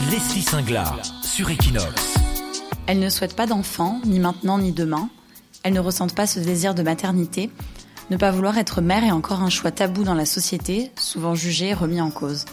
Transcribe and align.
Leslie 0.00 0.42
Singlar 0.42 1.00
sur 1.22 1.48
Equinox. 1.48 2.18
Elles 2.86 2.98
ne 2.98 3.08
souhaitent 3.08 3.34
pas 3.34 3.46
d'enfants, 3.46 3.98
ni 4.04 4.20
maintenant 4.20 4.58
ni 4.58 4.72
demain. 4.72 5.08
Elles 5.62 5.72
ne 5.72 5.80
ressentent 5.80 6.14
pas 6.14 6.26
ce 6.26 6.38
désir 6.38 6.74
de 6.74 6.82
maternité. 6.82 7.50
Ne 8.10 8.18
pas 8.18 8.30
vouloir 8.30 8.58
être 8.58 8.82
mère 8.82 9.04
est 9.04 9.10
encore 9.10 9.40
un 9.40 9.48
choix 9.48 9.70
tabou 9.70 10.04
dans 10.04 10.14
la 10.14 10.26
société, 10.26 10.90
souvent 10.98 11.34
jugé 11.34 11.68
et 11.68 11.74
remis 11.74 12.02
en 12.02 12.10
cause. 12.10 12.44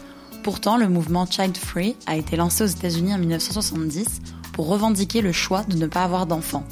Pourtant, 0.41 0.77
le 0.77 0.87
mouvement 0.87 1.25
Child 1.25 1.57
Free 1.57 1.97
a 2.05 2.15
été 2.15 2.37
lancé 2.37 2.63
aux 2.63 2.67
États-Unis 2.67 3.13
en 3.13 3.19
1970 3.19 4.21
pour 4.53 4.67
revendiquer 4.67 5.21
le 5.21 5.33
choix 5.33 5.63
de 5.63 5.75
ne 5.75 5.87
pas 5.87 6.03
avoir 6.03 6.25
d'enfants. 6.25 6.63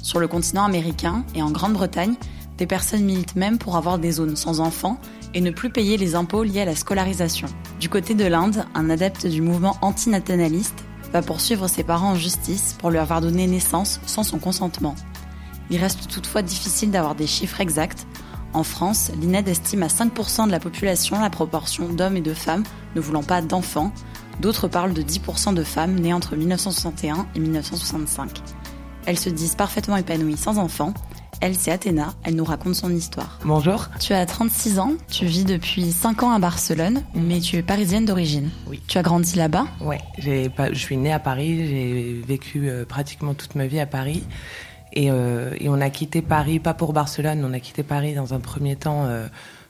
Sur 0.00 0.20
le 0.20 0.28
continent 0.28 0.64
américain 0.64 1.24
et 1.34 1.42
en 1.42 1.50
Grande-Bretagne, 1.50 2.14
des 2.56 2.66
personnes 2.66 3.04
militent 3.04 3.36
même 3.36 3.58
pour 3.58 3.76
avoir 3.76 3.98
des 3.98 4.12
zones 4.12 4.36
sans 4.36 4.60
enfants 4.60 5.00
et 5.34 5.40
ne 5.40 5.50
plus 5.50 5.70
payer 5.70 5.96
les 5.96 6.14
impôts 6.14 6.44
liés 6.44 6.60
à 6.60 6.66
la 6.66 6.76
scolarisation. 6.76 7.48
Du 7.84 7.90
côté 7.90 8.14
de 8.14 8.24
l'Inde, 8.24 8.64
un 8.74 8.88
adepte 8.88 9.26
du 9.26 9.42
mouvement 9.42 9.76
antinataliste 9.82 10.86
va 11.12 11.20
poursuivre 11.20 11.68
ses 11.68 11.84
parents 11.84 12.12
en 12.12 12.14
justice 12.14 12.76
pour 12.78 12.88
lui 12.88 12.96
avoir 12.96 13.20
donné 13.20 13.46
naissance 13.46 14.00
sans 14.06 14.22
son 14.22 14.38
consentement. 14.38 14.94
Il 15.68 15.76
reste 15.76 16.08
toutefois 16.08 16.40
difficile 16.40 16.90
d'avoir 16.90 17.14
des 17.14 17.26
chiffres 17.26 17.60
exacts. 17.60 18.06
En 18.54 18.62
France, 18.62 19.10
l'INED 19.20 19.46
estime 19.48 19.82
à 19.82 19.88
5% 19.88 20.46
de 20.46 20.50
la 20.50 20.60
population 20.60 21.20
la 21.20 21.28
proportion 21.28 21.90
d'hommes 21.90 22.16
et 22.16 22.22
de 22.22 22.32
femmes 22.32 22.62
ne 22.94 23.02
voulant 23.02 23.22
pas 23.22 23.42
d'enfants. 23.42 23.92
D'autres 24.40 24.66
parlent 24.66 24.94
de 24.94 25.02
10% 25.02 25.52
de 25.52 25.62
femmes 25.62 25.96
nées 25.96 26.14
entre 26.14 26.36
1961 26.36 27.26
et 27.34 27.38
1965. 27.38 28.40
Elles 29.04 29.18
se 29.18 29.28
disent 29.28 29.56
parfaitement 29.56 29.98
épanouies 29.98 30.38
sans 30.38 30.56
enfants 30.56 30.94
elle, 31.40 31.54
c'est 31.54 31.70
Athéna. 31.70 32.14
Elle 32.24 32.34
nous 32.36 32.44
raconte 32.44 32.74
son 32.74 32.90
histoire. 32.90 33.38
Bonjour. 33.44 33.88
Tu 34.00 34.12
as 34.12 34.24
36 34.26 34.78
ans. 34.78 34.92
Tu 35.10 35.26
vis 35.26 35.44
depuis 35.44 35.92
5 35.92 36.22
ans 36.22 36.32
à 36.32 36.38
Barcelone, 36.38 37.02
mais 37.14 37.40
tu 37.40 37.56
es 37.56 37.62
parisienne 37.62 38.04
d'origine. 38.04 38.50
Oui. 38.66 38.80
Tu 38.86 38.98
as 38.98 39.02
grandi 39.02 39.36
là-bas 39.36 39.66
Ouais. 39.80 40.00
Je 40.18 40.50
suis 40.74 40.96
née 40.96 41.12
à 41.12 41.18
Paris. 41.18 41.66
J'ai 41.68 42.22
vécu 42.26 42.68
euh, 42.68 42.84
pratiquement 42.84 43.34
toute 43.34 43.54
ma 43.54 43.66
vie 43.66 43.80
à 43.80 43.86
Paris. 43.86 44.24
Euh, 44.96 45.54
et, 45.58 45.68
on 45.68 45.80
a 45.80 45.90
quitté 45.90 46.22
Paris, 46.22 46.60
pas 46.60 46.74
pour 46.74 46.92
Barcelone, 46.92 47.44
on 47.44 47.52
a 47.52 47.60
quitté 47.60 47.82
Paris 47.82 48.14
dans 48.14 48.32
un 48.32 48.40
premier 48.40 48.76
temps 48.76 49.04
euh, 49.06 49.26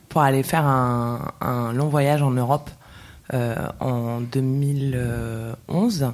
pour 0.07 0.21
aller 0.21 0.43
faire 0.43 0.65
un, 0.65 1.31
un, 1.41 1.73
long 1.73 1.87
voyage 1.87 2.21
en 2.21 2.31
Europe 2.31 2.69
en 3.79 4.21
2011. 4.21 6.13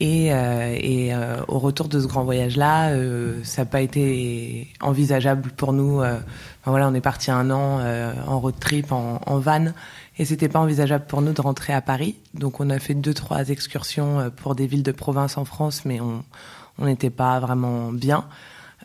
Et, 0.00 0.32
euh, 0.32 0.76
et 0.78 1.12
euh, 1.12 1.42
au 1.48 1.58
retour 1.58 1.88
de 1.88 1.98
ce 1.98 2.06
grand 2.06 2.22
voyage-là, 2.22 2.90
euh, 2.90 3.42
ça 3.42 3.62
n'a 3.62 3.66
pas 3.66 3.80
été 3.80 4.68
envisageable 4.80 5.50
pour 5.56 5.72
nous. 5.72 5.98
Enfin, 5.98 6.20
voilà, 6.66 6.88
on 6.88 6.94
est 6.94 7.00
parti 7.00 7.32
un 7.32 7.50
an 7.50 7.80
en 8.26 8.40
road 8.40 8.54
trip, 8.60 8.92
en, 8.92 9.20
en 9.26 9.38
van, 9.38 9.72
et 10.18 10.24
c'était 10.24 10.48
pas 10.48 10.60
envisageable 10.60 11.06
pour 11.06 11.20
nous 11.20 11.32
de 11.32 11.40
rentrer 11.40 11.72
à 11.72 11.80
Paris. 11.80 12.16
Donc 12.34 12.60
on 12.60 12.70
a 12.70 12.78
fait 12.78 12.94
deux, 12.94 13.14
trois 13.14 13.48
excursions 13.48 14.30
pour 14.36 14.54
des 14.54 14.68
villes 14.68 14.84
de 14.84 14.92
province 14.92 15.36
en 15.36 15.44
France, 15.44 15.82
mais 15.84 16.00
on 16.00 16.22
n'était 16.78 17.10
pas 17.10 17.40
vraiment 17.40 17.90
bien. 17.90 18.24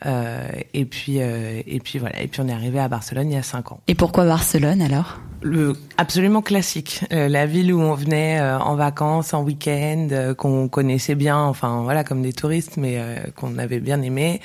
Euh, 0.05 0.47
et 0.73 0.85
puis 0.85 1.21
euh, 1.21 1.61
et 1.67 1.79
puis 1.79 1.99
voilà 1.99 2.21
et 2.21 2.27
puis 2.27 2.41
on 2.41 2.47
est 2.47 2.53
arrivé 2.53 2.79
à 2.79 2.87
Barcelone 2.87 3.29
il 3.29 3.35
y 3.35 3.37
a 3.37 3.43
cinq 3.43 3.71
ans. 3.71 3.79
Et 3.87 3.95
pourquoi 3.95 4.25
Barcelone 4.25 4.81
alors? 4.81 5.19
Le 5.41 5.73
absolument 5.97 6.41
classique, 6.41 7.01
euh, 7.11 7.27
la 7.27 7.45
ville 7.45 7.73
où 7.73 7.81
on 7.81 7.93
venait 7.93 8.41
en 8.41 8.75
vacances, 8.75 9.33
en 9.33 9.43
week-end, 9.43 10.33
qu'on 10.37 10.69
connaissait 10.69 11.15
bien, 11.15 11.37
enfin 11.37 11.81
voilà 11.83 12.05
comme 12.05 12.21
des 12.21 12.31
touristes, 12.31 12.77
mais 12.77 12.97
qu'on 13.35 13.57
avait 13.57 13.81
bien 13.81 14.01
aimé. 14.01 14.39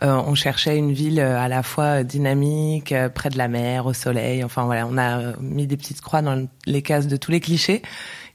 on 0.00 0.34
cherchait 0.34 0.78
une 0.78 0.92
ville 0.92 1.20
à 1.20 1.48
la 1.48 1.62
fois 1.62 2.02
dynamique, 2.02 2.94
près 3.14 3.28
de 3.28 3.36
la 3.36 3.48
mer, 3.48 3.84
au 3.84 3.92
soleil. 3.92 4.42
Enfin 4.42 4.64
voilà, 4.64 4.86
on 4.90 4.96
a 4.96 5.36
mis 5.38 5.66
des 5.66 5.76
petites 5.76 6.00
croix 6.00 6.22
dans 6.22 6.48
les 6.64 6.82
cases 6.82 7.08
de 7.08 7.18
tous 7.18 7.30
les 7.30 7.40
clichés. 7.40 7.82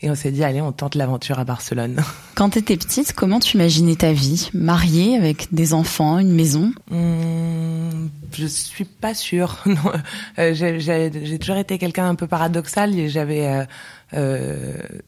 Et 0.03 0.11
on 0.11 0.15
s'est 0.15 0.31
dit, 0.31 0.43
allez, 0.43 0.59
on 0.59 0.73
tente 0.73 0.95
l'aventure 0.95 1.39
à 1.39 1.45
Barcelone. 1.45 2.03
Quand 2.35 2.49
tu 2.49 2.59
étais 2.59 2.75
petite, 2.75 3.13
comment 3.13 3.39
tu 3.39 3.55
imaginais 3.55 3.95
ta 3.95 4.11
vie 4.11 4.49
Mariée, 4.53 5.15
avec 5.15 5.53
des 5.53 5.73
enfants, 5.73 6.19
une 6.19 6.33
maison 6.33 6.73
mmh, 6.91 8.09
Je 8.33 8.45
suis 8.45 8.85
pas 8.85 9.13
sûre. 9.13 9.63
Euh, 10.39 10.53
j'ai 10.53 11.39
toujours 11.39 11.57
été 11.57 11.77
quelqu'un 11.77 12.09
un 12.09 12.15
peu 12.15 12.27
paradoxal 12.27 12.97
et 12.97 13.07
j'avais... 13.07 13.47
Euh, 13.47 13.63
euh, 14.13 14.77
euh, 14.83 14.99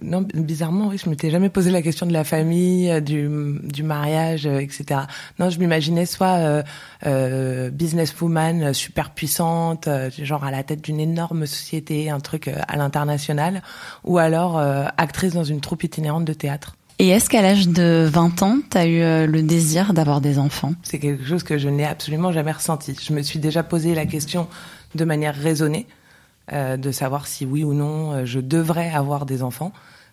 non, 0.00 0.26
bizarrement, 0.32 0.88
oui, 0.88 0.96
je 1.02 1.10
m'étais 1.10 1.30
jamais 1.30 1.50
posé 1.50 1.70
la 1.70 1.82
question 1.82 2.06
de 2.06 2.12
la 2.12 2.24
famille, 2.24 2.90
euh, 2.90 3.00
du, 3.00 3.28
du 3.62 3.82
mariage, 3.82 4.46
euh, 4.46 4.58
etc. 4.58 5.00
Non, 5.38 5.50
je 5.50 5.58
m'imaginais 5.58 6.06
soit 6.06 6.62
euh, 7.04 7.70
businesswoman 7.70 8.72
super 8.72 9.10
puissante, 9.10 9.88
genre 10.18 10.44
à 10.44 10.50
la 10.50 10.62
tête 10.62 10.82
d'une 10.82 10.98
énorme 10.98 11.46
société, 11.46 12.08
un 12.08 12.20
truc 12.20 12.48
à 12.48 12.76
l'international, 12.76 13.62
ou 14.04 14.18
alors 14.18 14.58
actrice 14.96 15.34
dans 15.34 15.44
une 15.44 15.60
troupe 15.60 15.84
itinérante 15.84 16.24
de 16.24 16.32
théâtre. 16.32 16.76
Et 16.98 17.08
est-ce 17.08 17.28
qu'à 17.28 17.42
l'âge 17.42 17.68
de 17.68 18.08
20 18.10 18.42
ans, 18.42 18.58
tu 18.70 18.78
as 18.78 18.86
eu 18.86 19.26
le 19.26 19.42
désir 19.42 19.92
d'avoir 19.92 20.20
des 20.20 20.38
enfants? 20.38 20.72
C'est 20.82 20.98
quelque 20.98 21.24
chose 21.24 21.42
que 21.42 21.58
je 21.58 21.68
n'ai 21.68 21.84
absolument 21.84 22.32
jamais 22.32 22.52
ressenti. 22.52 22.96
Je 23.00 23.12
me 23.12 23.22
suis 23.22 23.38
déjà 23.38 23.62
posé 23.62 23.94
la 23.94 24.06
question 24.06 24.48
de 24.94 25.04
manière 25.04 25.34
raisonnée. 25.34 25.86
Euh, 26.52 26.76
de 26.76 26.92
savoir 26.92 27.26
si 27.26 27.44
oui 27.44 27.64
ou 27.64 27.74
non 27.74 28.12
euh, 28.12 28.24
je 28.24 28.38
devrais 28.38 28.90
avoir 28.92 29.26
des 29.26 29.42
enfants, 29.42 29.72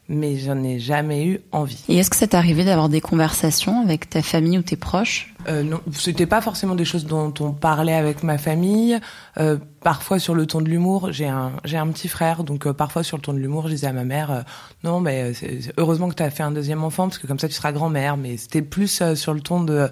mais 0.10 0.36
j'en 0.38 0.62
ai 0.64 0.80
jamais 0.80 1.26
eu 1.28 1.42
envie. 1.52 1.84
Et 1.88 1.98
est-ce 1.98 2.10
que 2.10 2.16
ça 2.16 2.26
t'est 2.26 2.36
arrivé 2.36 2.66
d'avoir 2.66 2.90
des 2.90 3.02
conversations 3.02 3.82
avec 3.82 4.10
ta 4.10 4.22
famille 4.22 4.58
ou 4.58 4.64
tes 4.64 4.76
proches? 4.76 5.34
Euh, 5.48 5.64
Non, 5.64 5.80
c'était 5.92 6.26
pas 6.26 6.42
forcément 6.42 6.76
des 6.76 6.86
choses 6.86 7.06
dont 7.06 7.34
on 7.40 7.52
parlait 7.52 7.94
avec 7.94 8.24
ma 8.24 8.38
famille. 8.38 9.00
Euh, 9.38 9.58
parfois 9.82 10.18
sur 10.18 10.34
le 10.34 10.46
ton 10.46 10.60
de 10.62 10.70
l'humour, 10.70 11.12
j'ai 11.12 11.28
un 11.28 11.54
j'ai 11.66 11.78
un 11.78 11.88
petit 11.88 12.08
frère, 12.08 12.44
donc 12.44 12.66
euh, 12.66 12.74
parfois 12.74 13.04
sur 13.04 13.18
le 13.18 13.22
ton 13.22 13.34
de 13.34 13.40
l'humour, 13.40 13.68
je 13.68 13.74
disais 13.74 13.88
à 13.88 13.94
ma 13.94 14.04
mère 14.04 14.44
non, 14.84 15.00
mais 15.00 15.34
heureusement 15.78 16.10
que 16.10 16.16
tu 16.16 16.24
as 16.24 16.32
fait 16.32 16.44
un 16.44 16.52
deuxième 16.52 16.84
enfant 16.84 17.08
parce 17.08 17.18
que 17.18 17.28
comme 17.28 17.40
ça 17.40 17.48
tu 17.48 17.54
seras 17.54 17.72
grand-mère. 17.72 18.18
Mais 18.18 18.38
c'était 18.38 18.62
plus 18.62 19.04
sur 19.16 19.34
le 19.34 19.42
ton 19.42 19.64
de 19.64 19.90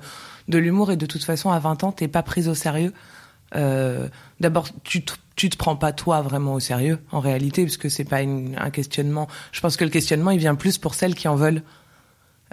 de 0.48 0.58
l'humour 0.58 0.92
et 0.92 0.98
de 0.98 1.06
toute 1.06 1.24
façon 1.24 1.52
à 1.52 1.60
20 1.60 1.84
ans 1.84 1.92
t'es 1.92 2.08
pas 2.08 2.24
prise 2.24 2.50
au 2.50 2.56
sérieux. 2.56 2.94
D'abord, 3.54 4.70
tu 4.84 5.04
te 5.04 5.14
te 5.50 5.58
prends 5.58 5.76
pas 5.76 5.92
toi 5.92 6.22
vraiment 6.22 6.54
au 6.54 6.60
sérieux 6.60 7.00
en 7.12 7.20
réalité 7.20 7.64
parce 7.64 7.78
que 7.78 7.90
c'est 7.90 8.04
pas 8.04 8.20
un 8.20 8.70
questionnement. 8.70 9.28
Je 9.52 9.62
pense 9.62 9.78
que 9.78 9.84
le 9.84 9.90
questionnement 9.90 10.32
il 10.32 10.40
vient 10.40 10.56
plus 10.56 10.78
pour 10.78 10.94
celles 10.94 11.16
qui 11.16 11.28
en 11.28 11.36
veulent 11.36 11.64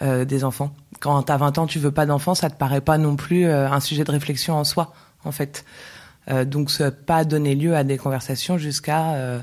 euh, 0.03 0.25
des 0.25 0.44
enfants. 0.44 0.75
Quand 1.00 1.22
t'as 1.22 1.36
20 1.36 1.59
ans, 1.59 1.66
tu 1.66 1.78
veux 1.78 1.91
pas 1.91 2.06
d'enfants, 2.06 2.34
ça 2.34 2.50
te 2.50 2.56
paraît 2.56 2.81
pas 2.81 2.98
non 2.98 3.16
plus 3.16 3.47
euh, 3.47 3.70
un 3.70 3.81
sujet 3.81 4.04
de 4.04 4.10
réflexion 4.10 4.54
en 4.54 4.64
soi 4.64 4.92
en 5.25 5.32
fait. 5.32 5.64
Euh, 6.31 6.44
donc 6.44 6.70
ça 6.70 6.91
pas 6.91 7.25
donné 7.25 7.54
lieu 7.54 7.75
à 7.75 7.84
des 7.84 7.98
conversations 7.98 8.59
jusqu'à 8.59 9.15
euh, 9.15 9.41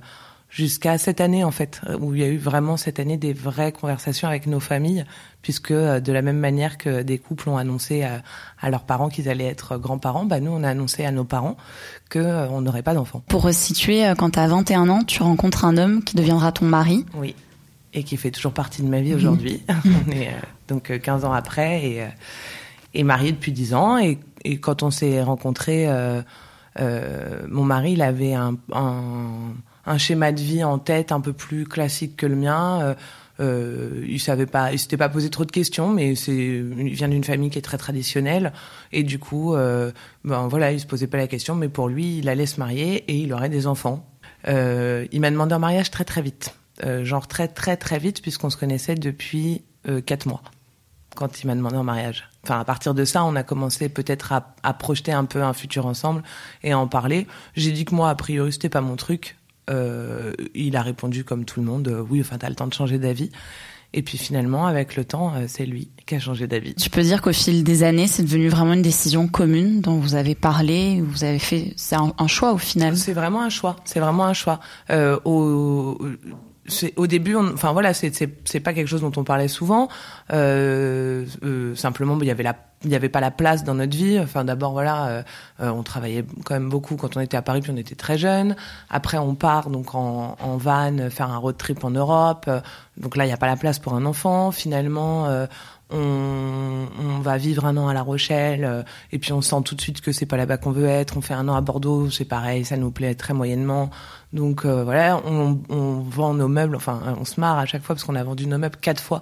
jusqu'à 0.55 0.97
cette 0.97 1.19
année 1.19 1.43
en 1.43 1.51
fait, 1.51 1.81
où 1.99 2.15
il 2.15 2.21
y 2.21 2.23
a 2.23 2.27
eu 2.27 2.37
vraiment 2.37 2.77
cette 2.77 3.01
année 3.01 3.17
des 3.17 3.33
vraies 3.33 3.73
conversations 3.73 4.29
avec 4.29 4.47
nos 4.47 4.61
familles, 4.61 5.03
puisque 5.41 5.71
euh, 5.71 5.99
de 5.99 6.13
la 6.13 6.21
même 6.21 6.39
manière 6.39 6.77
que 6.77 7.01
des 7.01 7.17
couples 7.17 7.49
ont 7.49 7.57
annoncé 7.57 8.03
à, 8.03 8.23
à 8.61 8.69
leurs 8.69 8.83
parents 8.83 9.09
qu'ils 9.09 9.27
allaient 9.27 9.47
être 9.47 9.77
grands-parents, 9.77 10.23
bah 10.23 10.39
nous 10.39 10.51
on 10.51 10.63
a 10.63 10.69
annoncé 10.69 11.03
à 11.03 11.11
nos 11.11 11.25
parents 11.25 11.57
que 12.09 12.19
euh, 12.19 12.47
on 12.49 12.61
n'aurait 12.61 12.83
pas 12.83 12.93
d'enfants. 12.93 13.21
Pour 13.27 13.41
resituer, 13.41 14.07
euh, 14.07 14.15
quand 14.15 14.29
tu 14.29 14.39
as 14.39 14.47
21 14.47 14.87
ans, 14.87 15.03
tu 15.03 15.21
rencontres 15.21 15.65
un 15.65 15.75
homme 15.75 16.01
qui 16.01 16.15
deviendra 16.15 16.53
ton 16.53 16.65
mari. 16.65 17.05
Oui. 17.15 17.35
Et 17.93 18.03
qui 18.03 18.15
fait 18.15 18.31
toujours 18.31 18.53
partie 18.53 18.81
de 18.81 18.87
ma 18.87 19.01
vie 19.01 19.13
aujourd'hui. 19.13 19.61
on 19.85 20.11
est 20.11 20.31
donc 20.69 20.97
15 21.01 21.25
ans 21.25 21.33
après 21.33 21.85
et, 21.85 22.05
et 22.93 23.03
marié 23.03 23.33
depuis 23.33 23.51
10 23.51 23.73
ans. 23.73 23.97
Et, 23.97 24.19
et 24.45 24.57
quand 24.57 24.83
on 24.83 24.91
s'est 24.91 25.21
rencontrés, 25.21 25.87
euh, 25.87 26.21
mon 27.47 27.63
mari, 27.63 27.93
il 27.93 28.01
avait 28.01 28.33
un, 28.33 28.57
un 28.73 29.53
un 29.85 29.97
schéma 29.97 30.31
de 30.31 30.41
vie 30.41 30.63
en 30.63 30.79
tête 30.79 31.11
un 31.11 31.21
peu 31.21 31.33
plus 31.33 31.65
classique 31.65 32.17
que 32.17 32.25
le 32.25 32.35
mien. 32.35 32.81
Euh, 32.81 32.93
euh, 33.39 34.05
il 34.07 34.19
savait 34.19 34.45
pas, 34.45 34.71
il 34.71 34.79
s'était 34.79 34.97
pas 34.97 35.09
posé 35.09 35.29
trop 35.29 35.45
de 35.45 35.51
questions, 35.51 35.89
mais 35.89 36.15
c'est, 36.15 36.35
il 36.35 36.93
vient 36.93 37.09
d'une 37.09 37.23
famille 37.23 37.49
qui 37.49 37.57
est 37.57 37.63
très 37.63 37.77
traditionnelle 37.77 38.53
et 38.91 39.03
du 39.03 39.19
coup, 39.19 39.55
euh, 39.55 39.91
ben 40.23 40.47
voilà, 40.47 40.71
il 40.71 40.79
se 40.79 40.85
posait 40.85 41.07
pas 41.07 41.17
la 41.17 41.27
question, 41.27 41.55
mais 41.55 41.67
pour 41.67 41.89
lui, 41.89 42.19
il 42.19 42.29
allait 42.29 42.45
se 42.45 42.59
marier 42.59 43.03
et 43.11 43.17
il 43.17 43.33
aurait 43.33 43.49
des 43.49 43.67
enfants. 43.67 44.07
Euh, 44.47 45.05
il 45.11 45.19
m'a 45.21 45.31
demandé 45.31 45.53
un 45.53 45.59
mariage 45.59 45.91
très 45.91 46.05
très 46.05 46.21
vite, 46.21 46.55
genre 47.01 47.27
très 47.27 47.47
très 47.47 47.77
très 47.77 47.99
vite 47.99 48.21
puisqu'on 48.21 48.49
se 48.49 48.57
connaissait 48.57 48.95
depuis 48.95 49.63
quatre 50.05 50.25
mois 50.25 50.41
quand 51.15 51.41
il 51.41 51.47
m'a 51.47 51.55
demandé 51.55 51.77
un 51.77 51.83
mariage. 51.83 52.29
Enfin, 52.43 52.59
à 52.59 52.65
partir 52.65 52.93
de 52.93 53.05
ça, 53.05 53.23
on 53.23 53.37
a 53.37 53.43
commencé 53.43 53.87
peut-être 53.87 54.33
à, 54.33 54.53
à, 54.63 54.73
projeter 54.73 55.13
un 55.13 55.23
peu 55.23 55.41
un 55.41 55.53
futur 55.53 55.85
ensemble 55.85 56.23
et 56.61 56.73
à 56.73 56.79
en 56.79 56.87
parler. 56.87 57.25
J'ai 57.55 57.71
dit 57.71 57.85
que 57.85 57.95
moi, 57.95 58.09
a 58.09 58.15
priori, 58.15 58.51
c'était 58.51 58.67
pas 58.67 58.81
mon 58.81 58.97
truc. 58.97 59.37
Euh, 59.69 60.33
il 60.53 60.75
a 60.75 60.81
répondu 60.81 61.23
comme 61.23 61.45
tout 61.45 61.59
le 61.59 61.65
monde, 61.65 61.87
euh, 61.87 62.03
oui, 62.09 62.21
enfin, 62.21 62.37
t'as 62.37 62.49
le 62.49 62.55
temps 62.55 62.67
de 62.67 62.73
changer 62.73 62.99
d'avis. 62.99 63.31
Et 63.93 64.01
puis 64.01 64.17
finalement, 64.17 64.67
avec 64.67 64.97
le 64.97 65.05
temps, 65.05 65.33
euh, 65.35 65.45
c'est 65.47 65.65
lui 65.65 65.89
qui 66.05 66.15
a 66.15 66.19
changé 66.19 66.47
d'avis. 66.47 66.75
Tu 66.75 66.89
peux 66.89 67.01
dire 67.01 67.21
qu'au 67.21 67.31
fil 67.31 67.63
des 67.63 67.83
années, 67.83 68.07
c'est 68.07 68.23
devenu 68.23 68.49
vraiment 68.49 68.73
une 68.73 68.81
décision 68.81 69.29
commune 69.29 69.79
dont 69.79 69.97
vous 69.97 70.15
avez 70.15 70.35
parlé, 70.35 71.01
vous 71.01 71.23
avez 71.23 71.39
fait, 71.39 71.73
c'est 71.77 71.95
un, 71.95 72.13
un, 72.17 72.27
choix 72.27 72.51
au 72.51 72.57
final. 72.57 72.97
C'est 72.97 73.13
vraiment 73.13 73.41
un 73.41 73.49
choix. 73.49 73.77
C'est 73.85 74.01
vraiment 74.01 74.25
un 74.25 74.33
choix. 74.33 74.59
Euh, 74.89 75.17
au, 75.23 75.97
au 76.95 77.07
début, 77.07 77.35
on, 77.35 77.53
enfin 77.53 77.73
voilà, 77.73 77.93
c'est 77.93 78.11
c'est 78.43 78.59
pas 78.59 78.73
quelque 78.73 78.87
chose 78.87 79.01
dont 79.01 79.11
on 79.17 79.23
parlait 79.23 79.47
souvent. 79.47 79.87
Euh, 80.33 81.25
euh, 81.43 81.75
simplement, 81.75 82.17
il 82.19 82.27
y 82.27 82.31
avait 82.31 82.43
la 82.43 82.55
il 82.85 82.89
n'y 82.89 82.95
avait 82.95 83.09
pas 83.09 83.19
la 83.19 83.31
place 83.31 83.63
dans 83.63 83.73
notre 83.73 83.97
vie. 83.97 84.19
Enfin, 84.19 84.45
d'abord, 84.45 84.71
voilà, 84.71 85.07
euh, 85.07 85.23
euh, 85.59 85.69
on 85.71 85.83
travaillait 85.83 86.23
quand 86.45 86.53
même 86.53 86.69
beaucoup 86.69 86.95
quand 86.95 87.17
on 87.17 87.19
était 87.19 87.35
à 87.35 87.41
Paris, 87.41 87.61
puis 87.61 87.71
on 87.71 87.77
était 87.77 87.95
très 87.95 88.17
jeunes. 88.17 88.55
Après, 88.89 89.17
on 89.17 89.33
part 89.35 89.69
donc 89.69 89.95
en, 89.95 90.37
en 90.39 90.57
van 90.57 91.09
faire 91.09 91.31
un 91.31 91.37
road 91.37 91.57
trip 91.57 91.83
en 91.83 91.89
Europe. 91.89 92.49
Donc 92.97 93.17
là, 93.17 93.25
il 93.25 93.27
n'y 93.27 93.33
a 93.33 93.37
pas 93.37 93.47
la 93.47 93.57
place 93.57 93.79
pour 93.79 93.95
un 93.95 94.05
enfant. 94.05 94.51
Finalement, 94.51 95.25
euh, 95.25 95.47
on, 95.89 96.87
on, 96.99 97.19
va 97.21 97.37
vivre 97.37 97.65
un 97.65 97.75
an 97.75 97.87
à 97.87 97.93
La 97.93 98.03
Rochelle, 98.03 98.85
et 99.11 99.19
puis 99.19 99.33
on 99.33 99.41
sent 99.41 99.61
tout 99.65 99.75
de 99.75 99.81
suite 99.81 100.01
que 100.01 100.11
c'est 100.11 100.25
pas 100.25 100.37
là-bas 100.37 100.57
qu'on 100.57 100.71
veut 100.71 100.85
être. 100.85 101.17
On 101.17 101.21
fait 101.21 101.33
un 101.33 101.47
an 101.47 101.55
à 101.55 101.61
Bordeaux, 101.61 102.09
c'est 102.11 102.25
pareil, 102.25 102.65
ça 102.65 102.77
nous 102.77 102.91
plaît 102.91 103.15
très 103.15 103.33
moyennement. 103.33 103.89
Donc 104.33 104.65
voilà, 104.65 105.21
on, 105.25 105.59
on 105.69 105.99
vend 106.01 106.33
nos 106.33 106.47
meubles. 106.47 106.75
Enfin, 106.75 107.01
on 107.19 107.25
se 107.25 107.39
marre 107.39 107.57
à 107.57 107.65
chaque 107.65 107.83
fois 107.83 107.95
parce 107.95 108.03
qu'on 108.03 108.15
a 108.15 108.23
vendu 108.23 108.47
nos 108.47 108.57
meubles 108.57 108.77
quatre 108.77 109.01
fois 109.01 109.21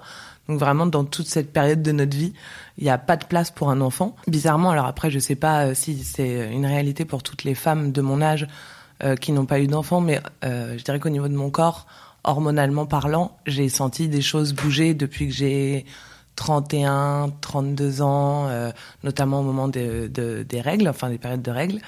donc 0.49 0.59
vraiment, 0.59 0.85
dans 0.85 1.05
toute 1.05 1.27
cette 1.27 1.53
période 1.53 1.81
de 1.81 1.91
notre 1.91 2.15
vie, 2.17 2.33
il 2.77 2.83
n'y 2.83 2.89
a 2.89 2.97
pas 2.97 3.15
de 3.15 3.25
place 3.25 3.49
pour 3.49 3.69
un 3.69 3.79
enfant. 3.79 4.15
Bizarrement, 4.27 4.71
alors 4.71 4.85
après, 4.85 5.09
je 5.09 5.19
sais 5.19 5.35
pas 5.35 5.67
euh, 5.67 5.73
si 5.73 6.03
c'est 6.03 6.51
une 6.51 6.65
réalité 6.65 7.05
pour 7.05 7.23
toutes 7.23 7.45
les 7.45 7.55
femmes 7.55 7.91
de 7.91 8.01
mon 8.01 8.21
âge 8.21 8.47
euh, 9.03 9.15
qui 9.15 9.31
n'ont 9.31 9.45
pas 9.45 9.59
eu 9.59 9.67
d'enfant, 9.67 10.01
mais 10.01 10.19
euh, 10.43 10.77
je 10.77 10.83
dirais 10.83 10.99
qu'au 10.99 11.09
niveau 11.09 11.29
de 11.29 11.35
mon 11.35 11.49
corps, 11.49 11.87
hormonalement 12.25 12.85
parlant, 12.85 13.37
j'ai 13.45 13.69
senti 13.69 14.09
des 14.09 14.21
choses 14.21 14.53
bouger 14.53 14.93
depuis 14.93 15.27
que 15.27 15.33
j'ai 15.33 15.85
31, 16.35 17.31
32 17.41 18.01
ans, 18.01 18.47
euh, 18.47 18.71
notamment 19.03 19.41
au 19.41 19.43
moment 19.43 19.67
de, 19.67 20.07
de, 20.07 20.43
des 20.43 20.61
règles, 20.61 20.87
enfin 20.87 21.09
des 21.09 21.17
périodes 21.17 21.41
de 21.41 21.51
règles. 21.51 21.79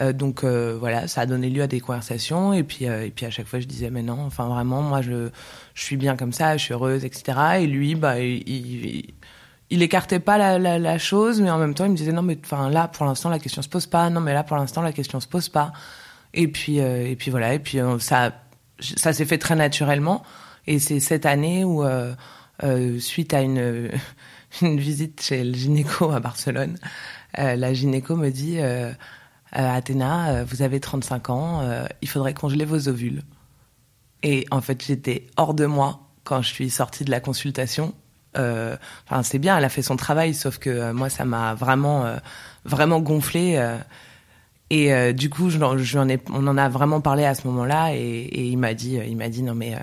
Euh, 0.00 0.12
donc 0.12 0.44
euh, 0.44 0.76
voilà, 0.78 1.08
ça 1.08 1.22
a 1.22 1.26
donné 1.26 1.50
lieu 1.50 1.62
à 1.62 1.66
des 1.66 1.80
conversations 1.80 2.52
et 2.52 2.62
puis 2.62 2.84
et 2.84 3.12
puis 3.14 3.26
à 3.26 3.30
chaque 3.30 3.46
fois 3.46 3.58
je 3.58 3.66
disais 3.66 3.90
mais 3.90 4.02
non, 4.02 4.20
enfin 4.24 4.46
vraiment 4.46 4.82
moi 4.82 5.02
je 5.02 5.30
je 5.74 5.82
suis 5.82 5.96
bien 5.96 6.16
comme 6.16 6.32
ça, 6.32 6.56
je 6.56 6.64
suis 6.64 6.74
heureuse, 6.74 7.04
etc. 7.04 7.38
Et 7.60 7.66
lui 7.66 7.96
bah 7.96 8.20
il, 8.20 8.48
il, 8.48 9.14
il 9.70 9.82
écartait 9.82 10.20
pas 10.20 10.38
la, 10.38 10.58
la, 10.58 10.78
la, 10.78 10.98
chose, 10.98 11.40
mais 11.40 11.50
en 11.50 11.58
même 11.58 11.74
temps 11.74 11.84
il 11.84 11.90
me 11.90 11.96
disait 11.96 12.12
non 12.12 12.22
mais 12.22 12.38
enfin 12.44 12.70
là 12.70 12.86
pour 12.88 13.04
l'instant 13.06 13.30
la 13.30 13.40
question 13.40 13.62
se 13.62 13.68
pose 13.68 13.86
pas, 13.86 14.08
non 14.10 14.20
mais 14.20 14.32
là 14.34 14.44
pour 14.44 14.56
l'instant 14.56 14.82
la 14.82 14.92
question 14.92 15.18
se 15.20 15.26
pose 15.26 15.48
pas. 15.48 15.72
Et 16.34 16.46
puis 16.46 16.78
et 16.78 17.16
puis 17.16 17.30
voilà 17.32 17.54
et 17.54 17.58
puis 17.58 17.78
ça 17.98 18.32
ça 18.80 19.12
s'est 19.12 19.24
fait 19.24 19.38
très 19.38 19.56
naturellement 19.56 20.22
et 20.68 20.78
c'est 20.78 21.00
cette 21.00 21.26
année 21.26 21.64
où 21.64 21.82
euh, 22.64 22.98
suite 22.98 23.34
à 23.34 23.42
une, 23.42 23.90
visite 24.62 25.22
chez 25.22 25.44
le 25.44 25.54
gynéco 25.54 26.10
à 26.10 26.20
Barcelone, 26.20 26.78
euh, 27.38 27.56
la 27.56 27.72
gynéco 27.72 28.16
me 28.16 28.30
dit 28.30 28.56
euh, 28.58 28.92
Athéna, 29.52 30.44
vous 30.44 30.62
avez 30.62 30.80
35 30.80 31.30
ans, 31.30 31.62
il 32.02 32.08
faudrait 32.08 32.34
congeler 32.34 32.64
vos 32.64 32.88
ovules. 32.88 33.22
Et 34.22 34.46
en 34.50 34.60
fait, 34.60 34.84
j'étais 34.84 35.26
hors 35.36 35.54
de 35.54 35.64
moi 35.64 36.00
quand 36.24 36.42
je 36.42 36.48
suis 36.48 36.70
sortie 36.70 37.04
de 37.04 37.10
la 37.10 37.20
consultation. 37.20 37.94
Enfin, 38.34 39.22
c'est 39.22 39.38
bien, 39.38 39.56
elle 39.56 39.64
a 39.64 39.68
fait 39.68 39.82
son 39.82 39.96
travail, 39.96 40.34
sauf 40.34 40.58
que 40.58 40.92
moi, 40.92 41.08
ça 41.08 41.24
m'a 41.24 41.54
vraiment, 41.54 42.04
vraiment 42.64 43.00
gonflé. 43.00 43.58
et 44.68 45.14
du 45.14 45.30
coup, 45.30 45.48
on 45.50 46.46
en 46.46 46.58
a 46.58 46.68
vraiment 46.68 47.00
parlé 47.00 47.24
à 47.24 47.34
ce 47.34 47.46
moment-là, 47.46 47.94
et, 47.94 47.98
et 47.98 48.44
il 48.48 48.58
m'a 48.58 48.74
dit, 48.74 48.98
il 49.08 49.16
m'a 49.16 49.30
dit 49.30 49.42
non 49.42 49.54
mais 49.54 49.76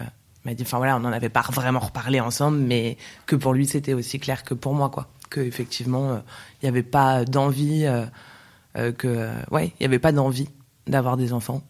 m'a 0.46 0.54
dit, 0.54 0.64
enfin 0.64 0.78
voilà, 0.78 0.96
on 0.98 1.00
n'en 1.00 1.12
avait 1.12 1.30
pas 1.30 1.44
vraiment 1.52 1.80
reparlé 1.80 2.20
ensemble, 2.20 2.58
mais 2.58 2.98
que 3.26 3.36
pour 3.36 3.54
lui 3.54 3.66
c'était 3.66 3.94
aussi 3.94 4.20
clair 4.20 4.44
que 4.44 4.54
pour 4.54 4.74
moi, 4.74 4.90
quoi. 4.90 5.08
Que 5.30 5.42
effectivement, 5.42 6.12
euh, 6.12 6.20
il 6.62 6.66
n'y 6.66 6.70
avait 6.70 6.84
pas 6.84 7.26
d'envie, 7.26 7.86
euh, 7.86 8.06
euh, 8.78 8.92
que 8.92 9.30
ouais, 9.52 9.68
il 9.68 9.82
n'y 9.82 9.86
avait 9.86 10.00
pas 10.00 10.12
d'envie 10.12 10.50
d'avoir 10.88 11.18
des 11.18 11.34
enfants. 11.34 11.62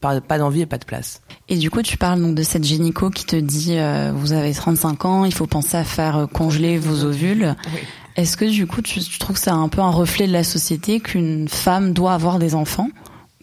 pas, 0.00 0.20
pas 0.20 0.38
d'envie 0.38 0.62
et 0.62 0.66
pas 0.66 0.78
de 0.78 0.84
place. 0.84 1.22
Et 1.48 1.56
du 1.58 1.70
coup, 1.70 1.82
tu 1.82 1.96
parles 1.96 2.20
donc 2.20 2.34
de 2.34 2.42
cette 2.42 2.64
gynéco 2.64 3.10
qui 3.10 3.24
te 3.24 3.36
dit 3.36 3.76
vous 4.14 4.32
avez 4.32 4.52
35 4.52 5.04
ans, 5.04 5.24
il 5.24 5.34
faut 5.34 5.46
penser 5.46 5.76
à 5.76 5.84
faire 5.84 6.26
congeler 6.32 6.78
vos 6.78 7.04
ovules. 7.04 7.54
Oui. 7.72 7.80
Est-ce 8.16 8.36
que 8.36 8.44
du 8.44 8.66
coup, 8.66 8.82
tu, 8.82 9.00
tu 9.00 9.18
trouves 9.18 9.36
que 9.36 9.42
c'est 9.42 9.50
un 9.50 9.68
peu 9.68 9.80
un 9.80 9.90
reflet 9.90 10.26
de 10.26 10.32
la 10.32 10.44
société 10.44 11.00
qu'une 11.00 11.48
femme 11.48 11.92
doit 11.92 12.14
avoir 12.14 12.38
des 12.38 12.54
enfants? 12.54 12.88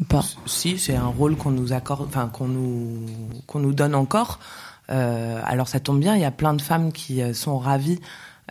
Pas 0.07 0.23
Si, 0.45 0.77
c'est 0.77 0.95
un 0.95 1.07
rôle 1.07 1.35
qu'on 1.35 1.51
nous 1.51 1.73
accorde, 1.73 2.07
enfin 2.07 2.29
qu'on 2.31 2.47
nous 2.47 3.05
qu'on 3.47 3.59
nous 3.59 3.73
donne 3.73 3.95
encore. 3.95 4.39
Euh, 4.89 5.41
alors 5.45 5.67
ça 5.67 5.79
tombe 5.79 5.99
bien, 5.99 6.15
il 6.15 6.21
y 6.21 6.25
a 6.25 6.31
plein 6.31 6.53
de 6.53 6.61
femmes 6.61 6.91
qui 6.91 7.21
euh, 7.21 7.33
sont 7.33 7.59
ravies 7.59 7.99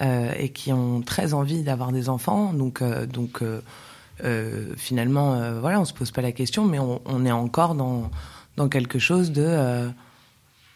euh, 0.00 0.32
et 0.38 0.50
qui 0.50 0.72
ont 0.72 1.00
très 1.00 1.34
envie 1.34 1.62
d'avoir 1.62 1.90
des 1.90 2.08
enfants. 2.08 2.52
Donc 2.52 2.82
euh, 2.82 3.06
donc 3.06 3.42
euh, 3.42 4.74
finalement, 4.76 5.58
voilà, 5.60 5.80
on 5.80 5.84
se 5.84 5.94
pose 5.94 6.10
pas 6.10 6.22
la 6.22 6.32
question, 6.32 6.64
mais 6.64 6.78
on, 6.78 7.00
on 7.06 7.24
est 7.24 7.32
encore 7.32 7.74
dans 7.74 8.10
dans 8.56 8.68
quelque 8.68 8.98
chose 8.98 9.32
de 9.32 9.88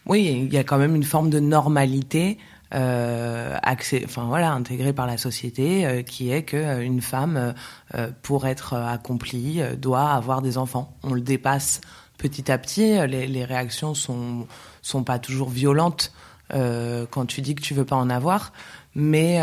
oui, 0.07 0.47
il 0.47 0.53
y 0.53 0.59
a 0.59 0.65
quand 0.65 0.79
même 0.79 0.97
une 0.97 1.05
forme 1.05 1.31
de 1.31 1.39
normalité 1.39 2.39
euh, 2.39 2.52
accès, 2.73 4.03
enfin 4.05 4.25
voilà, 4.25 4.53
intégré 4.53 4.93
par 4.93 5.07
la 5.07 5.19
société, 5.19 5.87
euh, 5.87 6.03
qui 6.03 6.31
est 6.31 6.43
que 6.43 6.57
euh, 6.57 6.81
une 6.81 7.01
femme, 7.01 7.55
euh, 7.95 8.11
pour 8.23 8.47
être 8.47 8.75
accomplie, 8.75 9.61
doit 9.79 10.11
avoir 10.11 10.43
des 10.43 10.59
enfants. 10.59 10.97
On 11.03 11.13
le 11.13 11.21
dépasse 11.21 11.81
petit 12.19 12.51
à 12.51 12.59
petit. 12.59 13.07
Les, 13.07 13.27
les 13.27 13.45
réactions 13.45 13.95
sont 13.95 14.47
sont 14.81 15.05
pas 15.05 15.19
toujours 15.19 15.51
violentes 15.51 16.13
quand 16.51 17.25
tu 17.27 17.41
dis 17.41 17.55
que 17.55 17.63
tu 17.63 17.73
veux 17.73 17.87
pas 17.87 17.97
en 17.97 18.11
avoir, 18.11 18.53
mais 18.95 19.41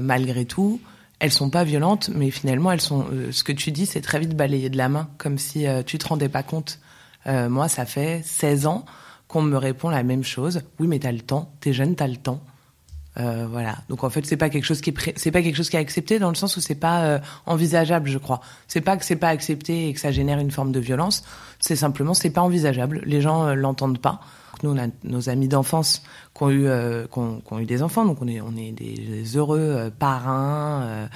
malgré 0.00 0.44
tout, 0.44 0.80
elles 1.18 1.32
sont 1.32 1.50
pas 1.50 1.64
violentes, 1.64 2.10
mais 2.14 2.30
finalement 2.30 2.70
elles 2.70 2.80
sont. 2.80 3.06
ce 3.32 3.42
que 3.42 3.50
tu 3.50 3.72
dis, 3.72 3.86
c'est 3.86 4.00
très 4.00 4.20
vite 4.20 4.36
balayé 4.36 4.70
de 4.70 4.76
la 4.76 4.88
main, 4.88 5.08
comme 5.18 5.36
si 5.36 5.66
tu 5.84 5.98
te 5.98 6.06
rendais 6.06 6.28
pas 6.28 6.44
compte. 6.44 6.78
moi, 7.26 7.66
ça 7.66 7.86
fait 7.86 8.22
16 8.24 8.66
ans 8.66 8.84
qu'on 9.26 9.42
me 9.42 9.56
répond 9.56 9.88
la 9.88 10.04
même 10.04 10.22
chose. 10.22 10.62
Oui, 10.78 10.86
mais 10.86 11.00
t'as 11.00 11.10
le 11.10 11.22
temps, 11.22 11.52
t'es 11.58 11.72
jeune, 11.72 11.96
t'as 11.96 12.06
le 12.06 12.18
temps. 12.18 12.40
Euh, 13.18 13.46
voilà. 13.48 13.76
Donc 13.88 14.02
en 14.02 14.10
fait, 14.10 14.26
c'est 14.26 14.36
pas 14.36 14.50
quelque 14.50 14.64
chose 14.64 14.80
qui 14.80 14.90
est 14.90 15.18
c'est 15.18 15.30
pas 15.30 15.42
quelque 15.42 15.56
chose 15.56 15.70
qui 15.70 15.76
est 15.76 15.80
accepté 15.80 16.18
dans 16.18 16.30
le 16.30 16.34
sens 16.34 16.56
où 16.56 16.60
c'est 16.60 16.74
pas 16.74 17.04
euh, 17.04 17.18
envisageable, 17.46 18.08
je 18.08 18.18
crois. 18.18 18.40
C'est 18.66 18.80
pas 18.80 18.96
que 18.96 19.04
c'est 19.04 19.16
pas 19.16 19.28
accepté 19.28 19.88
et 19.88 19.94
que 19.94 20.00
ça 20.00 20.10
génère 20.10 20.38
une 20.38 20.50
forme 20.50 20.72
de 20.72 20.80
violence. 20.80 21.24
C'est 21.60 21.76
simplement 21.76 22.14
c'est 22.14 22.30
pas 22.30 22.42
envisageable. 22.42 23.02
Les 23.04 23.20
gens 23.20 23.46
euh, 23.46 23.54
l'entendent 23.54 24.00
pas. 24.00 24.20
Nous, 24.62 24.70
on 24.70 24.78
a 24.78 24.86
nos 25.02 25.28
amis 25.28 25.48
d'enfance 25.48 26.02
qui 26.34 26.42
ont 26.42 26.50
eu 26.50 26.66
euh, 26.66 27.04
qui 27.04 27.20
qui 27.46 27.52
ont, 27.52 27.58
eu 27.58 27.66
des 27.66 27.82
enfants, 27.82 28.04
donc 28.04 28.18
on 28.20 28.28
est 28.28 28.40
on 28.40 28.56
est 28.56 28.72
des 28.72 29.36
heureux 29.36 29.58
euh, 29.60 29.90
parrains. 29.90 31.08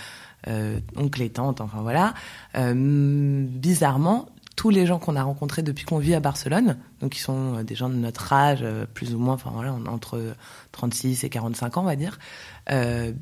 Euh, 0.47 0.79
oncles 0.97 1.23
et 1.23 1.31
tantes, 1.31 1.61
enfin 1.61 1.81
voilà. 1.83 2.15
bizarrement, 2.55 4.29
tous 4.59 4.71
les 4.71 4.87
gens 4.87 4.99
qu'on 4.99 5.15
a 5.15 5.23
rencontrés 5.23 5.63
depuis 5.63 5.85
qu'on 5.85 5.99
vit 5.99 6.15
à 6.15 6.21
Barcelone, 6.21 6.79
donc 7.01 7.13
qui 7.13 7.21
sont 7.21 7.59
euh, 7.59 7.63
des 7.63 7.77
gens 7.77 7.89
de 7.89 7.95
notre 7.95 8.33
âge, 8.33 8.59
euh, 8.63 8.87
plus 8.93 9.15
ou 9.15 9.19
moins, 9.19 9.35
enfin 9.35 9.53
voilà, 9.55 9.73
entre 9.73 10.21
36 10.73 11.23
et 11.23 11.29
45 11.29 11.77
ans, 11.77 11.83
on 11.83 11.85
va 11.85 11.95
dire. 11.95 12.19
Euh, 12.73 13.13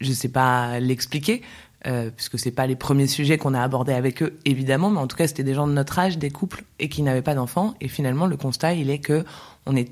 je 0.00 0.12
sais 0.12 0.28
pas 0.28 0.80
l'expliquer, 0.80 1.40
euh, 1.86 2.10
puisque 2.14 2.38
c'est 2.38 2.50
pas 2.50 2.66
les 2.66 2.76
premiers 2.76 3.06
sujets 3.06 3.38
qu'on 3.38 3.54
a 3.54 3.62
abordés 3.62 3.94
avec 3.94 4.22
eux, 4.22 4.38
évidemment, 4.44 4.90
mais 4.90 4.98
en 4.98 5.06
tout 5.06 5.16
cas, 5.16 5.26
c'était 5.26 5.44
des 5.44 5.54
gens 5.54 5.66
de 5.66 5.72
notre 5.72 5.98
âge, 5.98 6.18
des 6.18 6.30
couples, 6.30 6.62
et 6.78 6.90
qui 6.90 7.00
n'avaient 7.00 7.22
pas 7.22 7.34
d'enfants. 7.34 7.72
Et 7.80 7.88
finalement, 7.88 8.26
le 8.26 8.36
constat, 8.36 8.74
il 8.74 8.90
est 8.90 8.98
que 8.98 9.24
on 9.64 9.74
est 9.74 9.90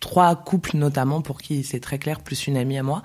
trois 0.00 0.34
couples, 0.34 0.78
notamment, 0.78 1.20
pour 1.20 1.42
qui 1.42 1.62
c'est 1.62 1.80
très 1.80 1.98
clair, 1.98 2.20
plus 2.20 2.46
une 2.46 2.56
amie 2.56 2.78
à 2.78 2.82
moi, 2.82 3.02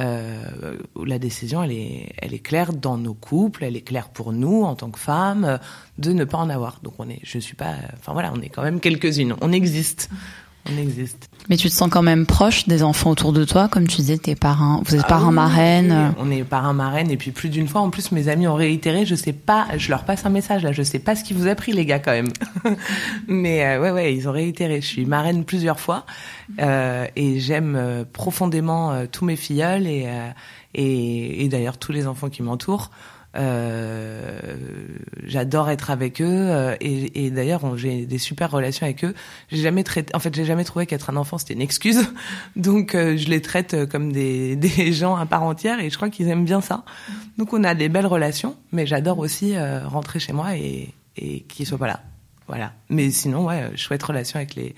euh, 0.00 0.78
la 1.04 1.18
décision, 1.18 1.62
elle 1.62 1.72
est, 1.72 2.12
elle 2.18 2.32
est 2.34 2.38
claire 2.38 2.72
dans 2.72 2.96
nos 2.96 3.14
couples, 3.14 3.64
elle 3.64 3.76
est 3.76 3.82
claire 3.82 4.08
pour 4.08 4.32
nous 4.32 4.62
en 4.62 4.74
tant 4.74 4.90
que 4.90 4.98
femmes 4.98 5.58
de 5.98 6.12
ne 6.12 6.24
pas 6.24 6.38
en 6.38 6.48
avoir. 6.48 6.80
Donc 6.82 6.94
on 6.98 7.08
est, 7.08 7.20
je 7.22 7.38
suis 7.38 7.56
pas, 7.56 7.74
enfin 7.98 8.12
voilà, 8.12 8.32
on 8.34 8.40
est 8.40 8.48
quand 8.48 8.62
même 8.62 8.80
quelques-unes, 8.80 9.34
on 9.40 9.52
existe. 9.52 10.08
On 10.70 10.78
existe. 10.78 11.28
Mais 11.48 11.56
tu 11.56 11.68
te 11.68 11.74
sens 11.74 11.90
quand 11.90 12.02
même 12.02 12.24
proche 12.24 12.68
des 12.68 12.84
enfants 12.84 13.10
autour 13.10 13.32
de 13.32 13.44
toi, 13.44 13.66
comme 13.66 13.88
tu 13.88 13.96
disais, 13.96 14.16
tes 14.16 14.36
parents, 14.36 14.80
vous 14.86 14.94
êtes 14.94 15.02
ah 15.04 15.08
parents 15.08 15.30
oui, 15.30 15.34
marraines. 15.34 16.14
on 16.18 16.30
est 16.30 16.44
parents 16.44 16.72
marraines 16.72 17.10
et 17.10 17.16
puis 17.16 17.32
plus 17.32 17.48
d'une 17.48 17.66
fois, 17.66 17.80
en 17.80 17.90
plus, 17.90 18.12
mes 18.12 18.28
amis 18.28 18.46
ont 18.46 18.54
réitéré. 18.54 19.04
Je 19.04 19.16
sais 19.16 19.32
pas, 19.32 19.66
je 19.76 19.90
leur 19.90 20.04
passe 20.04 20.24
un 20.24 20.30
message 20.30 20.62
là. 20.62 20.70
Je 20.70 20.82
sais 20.82 21.00
pas 21.00 21.16
ce 21.16 21.24
qui 21.24 21.34
vous 21.34 21.48
a 21.48 21.56
pris, 21.56 21.72
les 21.72 21.84
gars, 21.84 21.98
quand 21.98 22.12
même. 22.12 22.28
Mais 23.28 23.64
euh, 23.66 23.80
ouais, 23.80 23.90
ouais, 23.90 24.14
ils 24.14 24.28
ont 24.28 24.32
réitéré. 24.32 24.80
Je 24.80 24.86
suis 24.86 25.04
marraine 25.04 25.44
plusieurs 25.44 25.80
fois 25.80 26.06
euh, 26.60 27.06
et 27.16 27.40
j'aime 27.40 27.74
euh, 27.76 28.04
profondément 28.10 28.92
euh, 28.92 29.06
tous 29.10 29.24
mes 29.24 29.36
filleuls 29.36 29.86
et 29.86 30.04
euh, 30.06 30.30
et, 30.74 31.44
et 31.44 31.48
d'ailleurs 31.48 31.76
tous 31.76 31.92
les 31.92 32.06
enfants 32.06 32.30
qui 32.30 32.42
m'entourent. 32.42 32.90
Euh, 33.34 34.56
j'adore 35.24 35.70
être 35.70 35.90
avec 35.90 36.20
eux 36.20 36.26
euh, 36.28 36.76
et, 36.80 37.30
d'ailleurs 37.30 37.78
j'ai 37.78 38.04
des 38.04 38.18
super 38.18 38.50
relations 38.50 38.84
avec 38.84 39.04
eux. 39.04 39.14
J'ai 39.50 39.62
jamais 39.62 39.84
en 40.14 40.18
fait, 40.18 40.34
j'ai 40.34 40.44
jamais 40.44 40.64
trouvé 40.64 40.86
qu'être 40.86 41.08
un 41.08 41.16
enfant 41.16 41.38
c'était 41.38 41.54
une 41.54 41.62
excuse, 41.62 42.12
donc 42.56 42.94
euh, 42.94 43.16
je 43.16 43.28
les 43.28 43.40
traite 43.40 43.86
comme 43.86 44.12
des, 44.12 44.92
gens 44.92 45.16
à 45.16 45.24
part 45.24 45.44
entière 45.44 45.80
et 45.80 45.88
je 45.88 45.96
crois 45.96 46.10
qu'ils 46.10 46.28
aiment 46.28 46.44
bien 46.44 46.60
ça. 46.60 46.84
Donc 47.38 47.52
on 47.52 47.64
a 47.64 47.74
des 47.74 47.88
belles 47.88 48.06
relations, 48.06 48.56
mais 48.70 48.86
j'adore 48.86 49.18
aussi 49.18 49.54
rentrer 49.58 50.18
chez 50.18 50.32
moi 50.32 50.56
et, 50.56 50.92
et 51.16 51.40
qu'ils 51.40 51.66
soient 51.66 51.78
pas 51.78 51.86
là. 51.86 52.00
Voilà. 52.48 52.72
Mais 52.90 53.10
sinon, 53.10 53.46
ouais, 53.46 53.70
chouette 53.76 54.02
relation 54.02 54.36
avec 54.36 54.54
les 54.54 54.74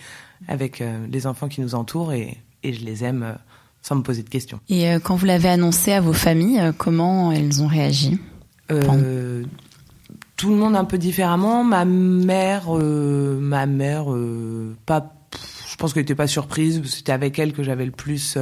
avec 0.47 0.83
les 1.11 1.27
enfants 1.27 1.49
qui 1.49 1.61
nous 1.61 1.75
entourent 1.75 2.13
et 2.13 2.39
je 2.63 2.85
les 2.85 3.03
aime 3.03 3.37
sans 3.83 3.97
me 3.97 4.03
poser 4.03 4.23
de 4.23 4.29
questions. 4.29 4.61
Et 4.69 4.87
quand 5.03 5.17
vous 5.17 5.27
l'avez 5.27 5.49
annoncé 5.49 5.93
à 5.93 6.01
vos 6.01 6.13
familles, 6.13 6.73
comment 6.79 7.33
elles 7.33 7.63
ont 7.63 7.67
réagi? 7.67 8.19
Euh, 8.83 9.45
tout 10.37 10.51
le 10.51 10.57
monde 10.57 10.77
un 10.77 10.85
peu 10.85 10.99
différemment. 10.99 11.65
Ma 11.65 11.85
mère, 11.85 12.77
euh, 12.77 13.39
ma 13.41 13.67
mère, 13.67 14.13
euh, 14.13 14.77
pas. 14.87 15.15
Je 15.69 15.77
pense 15.77 15.93
qu'elle 15.93 16.03
n'était 16.03 16.15
pas 16.15 16.27
surprise. 16.27 16.83
C'était 16.85 17.13
avec 17.13 17.39
elle 17.39 17.53
que 17.53 17.63
j'avais 17.63 17.85
le 17.85 17.91
plus 17.91 18.39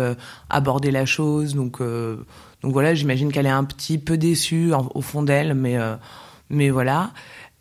abordé 0.51 0.91
la 0.91 1.07
chose, 1.07 1.55
donc 1.55 1.81
donc 1.81 2.73
voilà, 2.73 2.95
j'imagine 2.95 3.33
qu'elle 3.33 3.47
est 3.47 3.51
un 3.51 3.65
petit 3.65 3.97
peu 3.97 4.19
déçue 4.19 4.73
au 4.95 5.01
fond 5.01 5.23
d'elle, 5.23 5.55
mais 5.55 5.79
mais 6.51 6.69
voilà. 6.69 7.13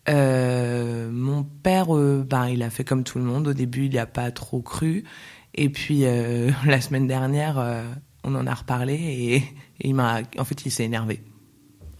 mon 0.10 1.44
père, 1.63 1.88
ben, 1.88 2.50
il 2.50 2.63
a 2.63 2.70
fait 2.70 2.84
comme 2.84 3.06
tout 3.06 3.18
le 3.18 3.24
monde. 3.24 3.48
Au 3.48 3.54
début, 3.54 3.86
il 3.86 3.94
n'a 3.94 4.06
pas 4.06 4.30
trop 4.32 4.62
cru. 4.62 5.06
Et 5.56 5.70
puis 5.70 6.01
la 6.66 6.82
semaine 6.82 7.08
dernière, 7.08 7.63
on 8.25 8.36
en 8.36 8.46
a 8.46 8.54
reparlé 8.54 8.96
et, 8.96 9.44
il 9.80 9.96
m'a, 9.96 10.20
en 10.38 10.44
fait, 10.44 10.66
il 10.66 10.72
s'est 10.72 10.84
énervé. 10.84 11.22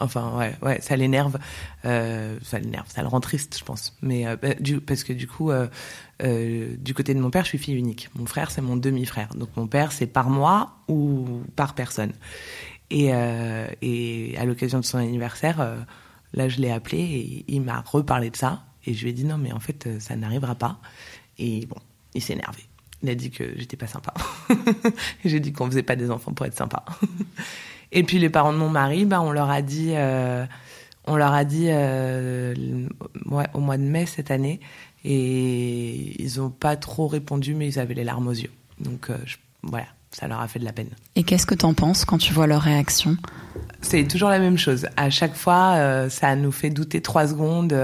Enfin, 0.02 0.38
ouais, 0.38 0.56
ouais, 0.62 0.82
ça 0.82 0.96
l'énerve, 0.96 1.38
euh, 1.86 2.38
ça 2.42 2.60
l'énerve, 2.60 2.88
ça 2.90 3.02
le 3.02 3.08
rend 3.08 3.20
triste, 3.20 3.58
je 3.58 3.64
pense. 3.64 3.96
Mais 4.02 4.28
euh, 4.28 4.36
bah, 4.36 4.56
du, 4.56 4.82
parce 4.82 5.04
que 5.04 5.14
du 5.14 5.28
coup, 5.28 5.52
euh, 5.52 5.68
du 6.78 6.94
côté 6.94 7.14
de 7.14 7.20
mon 7.20 7.30
père, 7.30 7.44
je 7.44 7.50
suis 7.50 7.58
fille 7.58 7.76
unique. 7.76 8.10
Mon 8.16 8.26
frère, 8.26 8.52
c'est 8.52 8.62
mon 8.62 8.76
demi-frère. 8.76 9.34
Donc 9.36 9.50
mon 9.56 9.68
père, 9.68 9.92
c'est 9.92 10.08
par 10.08 10.30
moi 10.30 10.78
ou 10.88 11.44
par 11.56 11.76
personne. 11.76 12.14
Et, 12.90 13.12
et 13.82 14.38
à 14.38 14.44
l'occasion 14.44 14.80
de 14.80 14.86
son 14.86 14.98
anniversaire, 14.98 15.86
là, 16.34 16.50
je 16.50 16.60
l'ai 16.60 16.72
appelé 16.72 17.00
et 17.00 17.46
il 17.48 17.62
m'a 17.62 17.80
reparlé 17.80 18.30
de 18.30 18.36
ça. 18.36 18.64
Et 18.86 18.94
je 18.94 19.04
lui 19.04 19.12
ai 19.12 19.14
dit 19.14 19.24
non, 19.24 19.38
mais 19.38 19.54
en 19.54 19.62
fait, 19.62 19.88
ça 20.00 20.18
n'arrivera 20.18 20.56
pas. 20.56 20.82
Et 21.38 21.66
bon, 21.68 21.78
il 22.14 22.22
s'est 22.22 22.34
énervé. 22.34 22.64
Il 23.04 23.10
a 23.10 23.16
dit 23.16 23.32
que 23.32 23.58
j'étais 23.58 23.78
pas 23.78 23.88
sympa. 23.88 24.14
J'ai 25.26 25.40
dit 25.40 25.54
qu'on 25.54 25.66
faisait 25.66 25.84
pas 25.84 25.96
des 25.96 26.12
enfants 26.12 26.34
pour 26.34 26.46
être 26.46 26.58
sympa. 26.58 26.86
Et 27.92 28.04
puis 28.04 28.20
les 28.20 28.30
parents 28.30 28.54
de 28.54 28.58
mon 28.58 28.70
mari, 28.70 29.06
bah, 29.06 29.22
on 29.22 29.32
leur 29.32 29.50
a 29.50 29.62
dit, 29.62 29.92
euh, 29.96 30.46
on 31.06 31.16
leur 31.16 31.34
a 31.34 31.44
dit 31.44 31.68
euh, 31.70 32.54
ouais, 33.26 33.46
au 33.54 33.60
mois 33.60 33.78
de 33.78 33.84
mai 33.84 34.06
cette 34.06 34.32
année, 34.32 34.60
et 35.04 36.22
ils 36.22 36.42
ont 36.42 36.50
pas 36.50 36.76
trop 36.76 37.08
répondu, 37.08 37.54
mais 37.54 37.68
ils 37.68 37.80
avaient 37.80 37.94
les 37.94 38.04
larmes 38.04 38.28
aux 38.28 38.32
yeux. 38.32 38.52
Donc 38.80 39.10
euh, 39.10 39.18
je, 39.26 39.38
voilà, 39.64 39.88
ça 40.12 40.28
leur 40.28 40.40
a 40.42 40.48
fait 40.48 40.60
de 40.60 40.66
la 40.66 40.74
peine. 40.74 40.90
Et 41.16 41.24
qu'est-ce 41.24 41.46
que 41.46 41.56
t'en 41.56 41.74
penses 41.74 42.06
quand 42.06 42.18
tu 42.18 42.34
vois 42.34 42.48
leur 42.48 42.62
réaction? 42.62 43.18
C'est 43.82 44.08
toujours 44.08 44.30
la 44.30 44.40
même 44.40 44.58
chose. 44.58 44.88
À 44.96 45.10
chaque 45.10 45.36
fois, 45.36 45.74
euh, 45.76 46.10
ça 46.10 46.36
nous 46.36 46.52
fait 46.52 46.70
douter 46.70 47.02
trois 47.02 47.28
secondes. 47.28 47.76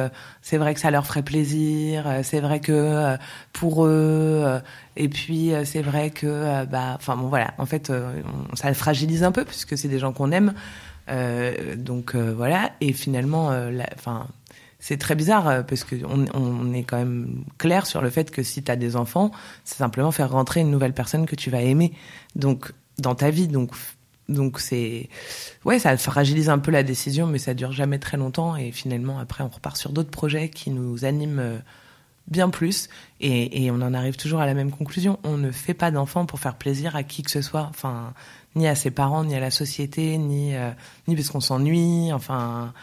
c'est 0.41 0.57
vrai 0.57 0.73
que 0.73 0.79
ça 0.79 0.91
leur 0.91 1.05
ferait 1.05 1.23
plaisir. 1.23 2.05
c'est 2.23 2.39
vrai 2.39 2.59
que 2.59 3.17
pour 3.53 3.85
eux. 3.85 4.61
et 4.95 5.09
puis 5.09 5.51
c'est 5.65 5.81
vrai 5.81 6.11
que, 6.11 6.65
bah, 6.65 6.95
enfin 6.95 7.15
bon, 7.17 7.27
voilà. 7.27 7.53
En 7.57 7.65
fait, 7.65 7.91
ça 8.53 8.73
fragilise 8.73 9.23
un 9.23 9.31
peu 9.31 9.43
puisque 9.43 9.77
c'est 9.77 9.87
des 9.87 9.99
gens 9.99 10.13
qu'on 10.13 10.31
aime. 10.31 10.53
donc 11.77 12.15
voilà. 12.15 12.71
Et 12.81 12.93
finalement, 12.93 13.51
enfin, 13.95 14.27
c'est 14.87 14.95
très 14.95 15.15
bizarre 15.15 15.65
parce 15.65 15.83
que 15.83 15.97
on, 16.05 16.73
est 16.73 16.83
quand 16.83 16.95
même 16.95 17.43
clair 17.57 17.85
sur 17.85 18.01
le 18.01 18.09
fait 18.09 18.31
que 18.31 18.41
si 18.41 18.63
tu 18.63 18.71
as 18.71 18.77
des 18.77 18.95
enfants, 18.95 19.31
c'est 19.65 19.75
simplement 19.75 20.13
faire 20.13 20.31
rentrer 20.31 20.61
une 20.61 20.71
nouvelle 20.71 20.93
personne 20.93 21.25
que 21.25 21.35
tu 21.35 21.49
vas 21.49 21.61
aimer. 21.61 21.91
Donc 22.37 22.71
dans 22.97 23.13
ta 23.13 23.29
vie. 23.29 23.49
Donc 23.49 23.71
donc 24.29 24.61
c'est 24.61 25.09
ouais, 25.65 25.77
ça 25.77 25.97
fragilise 25.97 26.49
un 26.49 26.59
peu 26.59 26.71
la 26.71 26.83
décision, 26.83 27.27
mais 27.27 27.37
ça 27.37 27.53
dure 27.53 27.73
jamais 27.73 27.99
très 27.99 28.15
longtemps 28.15 28.55
et 28.55 28.71
finalement 28.71 29.19
après 29.19 29.43
on 29.43 29.49
repart 29.49 29.75
sur 29.75 29.91
d'autres 29.91 30.09
projets 30.09 30.47
qui 30.47 30.71
nous 30.71 31.03
animent 31.03 31.39
euh, 31.39 31.57
bien 32.27 32.49
plus 32.49 32.87
et, 33.19 33.65
et, 33.65 33.71
on 33.71 33.81
en 33.81 33.93
arrive 33.93 34.15
toujours 34.15 34.39
à 34.39 34.45
la 34.45 34.53
même 34.53 34.71
conclusion. 34.71 35.19
On 35.25 35.35
ne 35.35 35.51
fait 35.51 35.73
pas 35.73 35.91
d'enfants 35.91 36.25
pour 36.25 36.39
faire 36.39 36.55
plaisir 36.55 36.95
à 36.95 37.03
qui 37.03 37.23
que 37.23 37.31
ce 37.31 37.41
soit, 37.41 37.67
enfin 37.69 38.13
ni 38.55 38.69
à 38.69 38.75
ses 38.75 38.91
parents, 38.91 39.25
ni 39.25 39.35
à 39.35 39.41
la 39.41 39.51
société, 39.51 40.17
ni 40.17 40.55
euh, 40.55 40.71
ni 41.09 41.15
parce 41.17 41.27
qu'on 41.27 41.41
s'ennuie, 41.41 42.13
enfin 42.13 42.73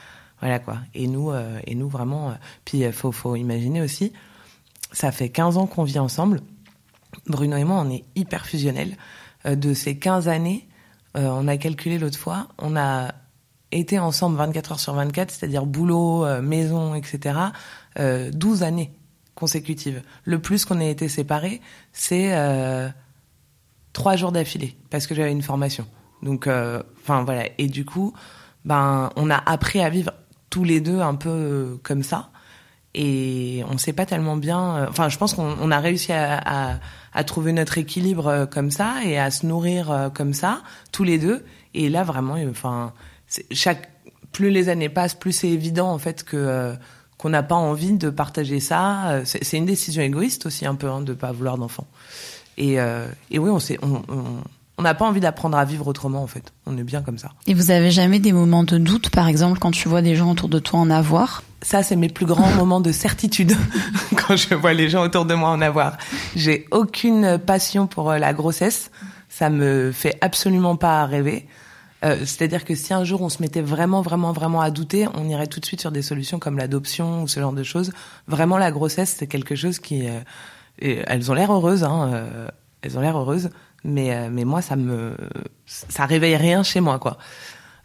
voilà 0.44 0.60
quoi. 0.60 0.76
Et 0.92 1.08
nous 1.08 1.30
euh, 1.30 1.58
et 1.66 1.74
nous 1.74 1.88
vraiment. 1.88 2.36
puis 2.64 2.84
faut 2.92 3.10
faut 3.10 3.34
imaginer 3.34 3.80
aussi, 3.80 4.12
ça 4.92 5.10
fait 5.10 5.30
15 5.30 5.56
ans 5.56 5.66
qu'on 5.66 5.82
vit 5.82 5.98
ensemble. 5.98 6.42
Bruno 7.26 7.56
et 7.56 7.64
moi, 7.64 7.80
on 7.80 7.90
est 7.90 8.04
hyper 8.14 8.44
fusionnels. 8.44 8.96
de 9.44 9.72
ces 9.74 9.98
15 9.98 10.28
années, 10.28 10.68
euh, 11.16 11.28
on 11.28 11.46
a 11.46 11.56
calculé 11.56 11.98
l'autre 11.98 12.18
fois, 12.18 12.48
on 12.58 12.76
a 12.76 13.12
été 13.70 13.98
ensemble 13.98 14.36
24 14.36 14.72
heures 14.72 14.80
sur 14.80 14.94
24, 14.94 15.30
c'est-à-dire 15.30 15.66
boulot, 15.66 16.24
euh, 16.24 16.42
maison, 16.42 16.94
etc., 16.94 17.38
euh, 17.98 18.30
12 18.32 18.62
années 18.62 18.92
consécutives. 19.34 20.02
Le 20.24 20.38
plus 20.40 20.64
qu'on 20.64 20.80
ait 20.80 20.90
été 20.90 21.08
séparés, 21.08 21.60
c'est 21.92 22.34
euh, 22.34 22.88
trois 23.92 24.16
jours 24.16 24.32
d'affilée, 24.32 24.76
parce 24.90 25.06
que 25.06 25.14
j'avais 25.14 25.32
une 25.32 25.42
formation. 25.42 25.86
Donc, 26.22 26.46
enfin 26.46 27.22
voilà. 27.24 27.48
Et 27.58 27.66
du 27.66 27.84
coup, 27.84 28.14
ben, 28.64 29.10
on 29.16 29.28
a 29.28 29.36
appris 29.36 29.80
à 29.80 29.90
vivre 29.90 30.12
tous 30.54 30.62
les 30.62 30.80
deux 30.80 31.00
un 31.00 31.16
peu 31.16 31.80
comme 31.82 32.04
ça 32.04 32.30
et 32.94 33.64
on 33.68 33.76
sait 33.76 33.92
pas 33.92 34.06
tellement 34.06 34.36
bien. 34.36 34.76
Euh, 34.76 34.86
enfin, 34.88 35.08
je 35.08 35.18
pense 35.18 35.34
qu'on 35.34 35.70
a 35.72 35.80
réussi 35.80 36.12
à, 36.12 36.78
trouver 37.26 37.52
notre 37.52 37.76
équilibre 37.76 38.28
euh, 38.28 38.46
comme 38.46 38.70
ça 38.70 38.98
et 39.04 39.18
à 39.18 39.32
se 39.32 39.46
nourrir 39.46 39.90
euh, 39.90 40.10
comme 40.10 40.32
ça 40.32 40.62
tous 40.92 41.02
les 41.02 41.18
deux. 41.18 41.44
Et 41.74 41.88
là, 41.88 42.04
vraiment, 42.04 42.36
enfin, 42.48 42.92
chaque 43.50 43.90
plus 44.30 44.50
les 44.50 44.68
années 44.68 44.88
passent, 44.88 45.14
plus 45.14 45.32
c'est 45.32 45.50
évident 45.50 45.90
en 45.90 45.98
fait 45.98 46.22
que 46.22 46.72
qu'on 47.18 47.30
n'a 47.30 47.42
pas 47.42 47.56
envie 47.56 47.94
de 47.94 48.10
partager 48.10 48.60
ça. 48.60 49.22
C'est 49.24 49.56
une 49.56 49.66
décision 49.66 50.02
égoïste 50.02 50.46
aussi 50.46 50.66
un 50.66 50.76
peu 50.76 50.88
hein, 50.88 51.00
de 51.00 51.14
pas 51.14 51.32
vouloir 51.32 51.58
d'enfants. 51.58 51.88
Et, 52.58 52.74
et 52.74 53.38
oui, 53.38 53.50
on 53.50 53.58
sait, 53.58 53.78
on, 53.82 54.02
on 54.08 54.42
n'a 54.82 54.94
pas 54.94 55.06
envie 55.06 55.20
d'apprendre 55.20 55.56
à 55.56 55.64
vivre 55.64 55.86
autrement 55.86 56.22
en 56.22 56.26
fait. 56.26 56.52
On 56.66 56.76
est 56.76 56.82
bien 56.82 57.02
comme 57.02 57.18
ça. 57.18 57.30
Et 57.46 57.54
vous 57.54 57.70
avez 57.70 57.90
jamais 57.90 58.18
des 58.18 58.32
moments 58.32 58.64
de 58.64 58.78
doute, 58.78 59.10
par 59.10 59.28
exemple, 59.28 59.58
quand 59.58 59.70
tu 59.70 59.88
vois 59.88 60.02
des 60.02 60.16
gens 60.16 60.30
autour 60.30 60.48
de 60.48 60.58
toi 60.58 60.80
en 60.80 60.90
avoir? 60.90 61.42
Ça, 61.62 61.82
c'est 61.82 61.96
mes 61.96 62.08
plus 62.08 62.26
grands 62.26 62.50
moments 62.50 62.80
de 62.80 62.92
certitude 62.92 63.56
quand 64.16 64.36
je 64.36 64.54
vois 64.54 64.72
les 64.72 64.90
gens 64.90 65.02
autour 65.02 65.24
de 65.24 65.34
moi 65.34 65.50
en 65.50 65.60
avoir. 65.60 65.96
J'ai 66.36 66.66
aucune 66.70 67.38
passion 67.38 67.86
pour 67.86 68.10
euh, 68.10 68.18
la 68.18 68.32
grossesse. 68.32 68.90
Ça 69.28 69.48
me 69.48 69.92
fait 69.92 70.18
absolument 70.20 70.76
pas 70.76 71.04
rêver. 71.06 71.46
Euh, 72.04 72.16
C'est-à-dire 72.20 72.64
que 72.64 72.74
si 72.74 72.92
un 72.92 73.04
jour 73.04 73.22
on 73.22 73.28
se 73.28 73.40
mettait 73.40 73.62
vraiment, 73.62 74.02
vraiment, 74.02 74.32
vraiment 74.32 74.60
à 74.60 74.70
douter, 74.70 75.08
on 75.14 75.28
irait 75.28 75.46
tout 75.46 75.60
de 75.60 75.64
suite 75.64 75.80
sur 75.80 75.90
des 75.90 76.02
solutions 76.02 76.38
comme 76.38 76.58
l'adoption 76.58 77.22
ou 77.22 77.28
ce 77.28 77.40
genre 77.40 77.52
de 77.52 77.62
choses. 77.62 77.92
Vraiment, 78.28 78.58
la 78.58 78.70
grossesse, 78.70 79.16
c'est 79.18 79.26
quelque 79.26 79.54
chose 79.54 79.78
qui... 79.78 80.08
Euh, 80.08 80.20
elles 81.06 81.30
ont 81.30 81.34
l'air 81.34 81.52
heureuses, 81.52 81.84
hein, 81.84 82.10
euh, 82.12 82.48
elles 82.82 82.98
ont 82.98 83.00
l'air 83.00 83.16
heureuses 83.16 83.50
mais 83.84 84.14
euh, 84.14 84.28
mais 84.30 84.44
moi 84.44 84.62
ça 84.62 84.76
me 84.76 85.16
ça 85.66 86.06
réveille 86.06 86.36
rien 86.36 86.62
chez 86.62 86.80
moi 86.80 86.98
quoi. 86.98 87.18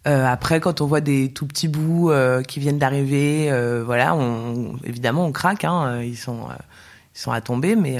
Euh, 0.07 0.25
après, 0.25 0.59
quand 0.59 0.81
on 0.81 0.87
voit 0.87 1.01
des 1.01 1.33
tout 1.33 1.45
petits 1.45 1.67
bouts 1.67 2.09
euh, 2.09 2.41
qui 2.41 2.59
viennent 2.59 2.79
d'arriver, 2.79 3.51
euh, 3.51 3.83
voilà, 3.85 4.15
on, 4.15 4.77
évidemment 4.83 5.25
on 5.25 5.31
craque. 5.31 5.65
Hein, 5.65 6.01
ils 6.01 6.17
sont 6.17 6.47
ils 7.15 7.19
sont 7.19 7.31
à 7.31 7.41
tomber, 7.41 7.75
mais 7.75 7.97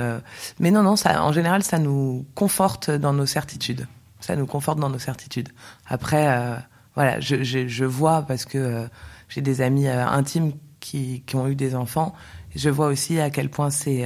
mais 0.60 0.72
non 0.72 0.84
non, 0.84 0.96
ça 0.96 1.24
en 1.24 1.34
général 1.34 1.64
ça 1.64 1.80
nous 1.80 2.26
conforte 2.36 2.90
dans 2.90 3.14
nos 3.14 3.26
certitudes. 3.26 3.88
Ça 4.22 4.36
nous 4.36 4.46
conforte 4.46 4.80
dans 4.80 4.90
nos 4.90 5.00
certitudes. 5.00 5.50
Après, 5.88 6.28
voilà, 6.96 7.20
je, 7.20 7.44
je, 7.44 7.68
je 7.68 7.86
vois 7.86 8.22
parce 8.24 8.46
que 8.46 8.88
j'ai 9.28 9.42
des 9.42 9.62
amis 9.62 9.88
intimes 9.88 10.54
qui 10.80 11.24
qui 11.26 11.36
ont 11.36 11.48
eu 11.48 11.56
des 11.56 11.76
enfants. 11.76 12.14
Je 12.56 12.70
vois 12.70 12.88
aussi 12.88 13.20
à 13.20 13.30
quel 13.30 13.50
point 13.50 13.72
c'est 13.72 14.06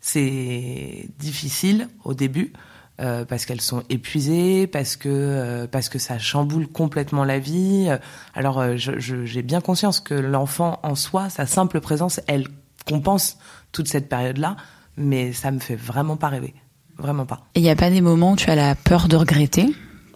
c'est 0.00 1.08
difficile 1.18 1.88
au 2.04 2.14
début. 2.14 2.52
Euh, 3.00 3.24
parce 3.24 3.44
qu'elles 3.44 3.60
sont 3.60 3.82
épuisées, 3.90 4.68
parce 4.68 4.94
que 4.94 5.08
euh, 5.10 5.66
parce 5.66 5.88
que 5.88 5.98
ça 5.98 6.20
chamboule 6.20 6.68
complètement 6.68 7.24
la 7.24 7.40
vie. 7.40 7.90
Alors 8.34 8.60
euh, 8.60 8.76
j'ai 8.76 9.42
bien 9.42 9.60
conscience 9.60 9.98
que 9.98 10.14
l'enfant 10.14 10.78
en 10.84 10.94
soi, 10.94 11.28
sa 11.28 11.44
simple 11.44 11.80
présence, 11.80 12.20
elle 12.28 12.46
compense 12.86 13.36
toute 13.72 13.88
cette 13.88 14.08
période-là, 14.08 14.56
mais 14.96 15.32
ça 15.32 15.50
me 15.50 15.58
fait 15.58 15.74
vraiment 15.74 16.16
pas 16.16 16.28
rêver, 16.28 16.54
vraiment 16.96 17.26
pas. 17.26 17.40
Et 17.56 17.60
il 17.60 17.62
n'y 17.64 17.70
a 17.70 17.74
pas 17.74 17.90
des 17.90 18.00
moments 18.00 18.34
où 18.34 18.36
tu 18.36 18.48
as 18.48 18.54
la 18.54 18.76
peur 18.76 19.08
de 19.08 19.16
regretter 19.16 19.74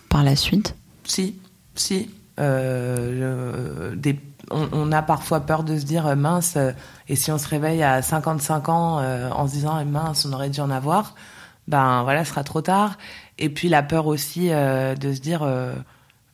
par 0.08 0.22
la 0.22 0.36
suite? 0.36 0.76
Si, 1.02 1.34
si. 1.74 2.08
Des, 2.36 4.20
on, 4.52 4.68
on, 4.70 4.92
a 4.92 5.02
parfois 5.02 5.40
peur 5.40 5.64
de 5.64 5.76
se 5.76 5.84
dire 5.84 6.14
mince, 6.14 6.56
et 7.08 7.16
si 7.16 7.32
on 7.32 7.38
se 7.38 7.48
réveille 7.48 7.82
à 7.82 8.02
55 8.02 8.68
ans 8.68 8.98
en 9.32 9.48
se 9.48 9.52
disant 9.54 9.84
mince, 9.84 10.24
on 10.24 10.32
aurait 10.32 10.50
dû 10.50 10.60
en 10.60 10.70
avoir 10.70 11.16
ben 11.68 12.02
voilà, 12.02 12.24
ce 12.24 12.30
sera 12.30 12.42
trop 12.42 12.62
tard. 12.62 12.98
Et 13.38 13.50
puis 13.50 13.68
la 13.68 13.82
peur 13.82 14.06
aussi 14.06 14.50
euh, 14.50 14.96
de 14.96 15.12
se 15.12 15.20
dire, 15.20 15.42
euh, 15.42 15.74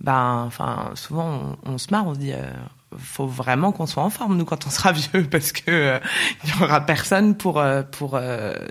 ben, 0.01 0.45
enfin, 0.47 0.93
souvent 0.95 1.57
on, 1.67 1.77
se 1.77 1.89
marre, 1.91 2.07
on 2.07 2.15
se 2.15 2.21
dit, 2.21 2.33
euh, 2.33 2.51
faut 2.97 3.27
vraiment 3.27 3.73
qu'on 3.73 3.87
soit 3.87 4.05
en 4.05 4.11
forme 4.11 4.37
nous 4.37 4.45
quand 4.45 4.67
on 4.67 4.71
sera 4.71 4.93
vieux, 5.13 5.25
parce 5.29 5.53
que 5.53 5.71
euh, 5.71 5.99
il 6.45 6.51
y 6.51 6.63
aura 6.63 6.81
personne 6.81 7.37
pour 7.37 7.63
pour 7.91 8.19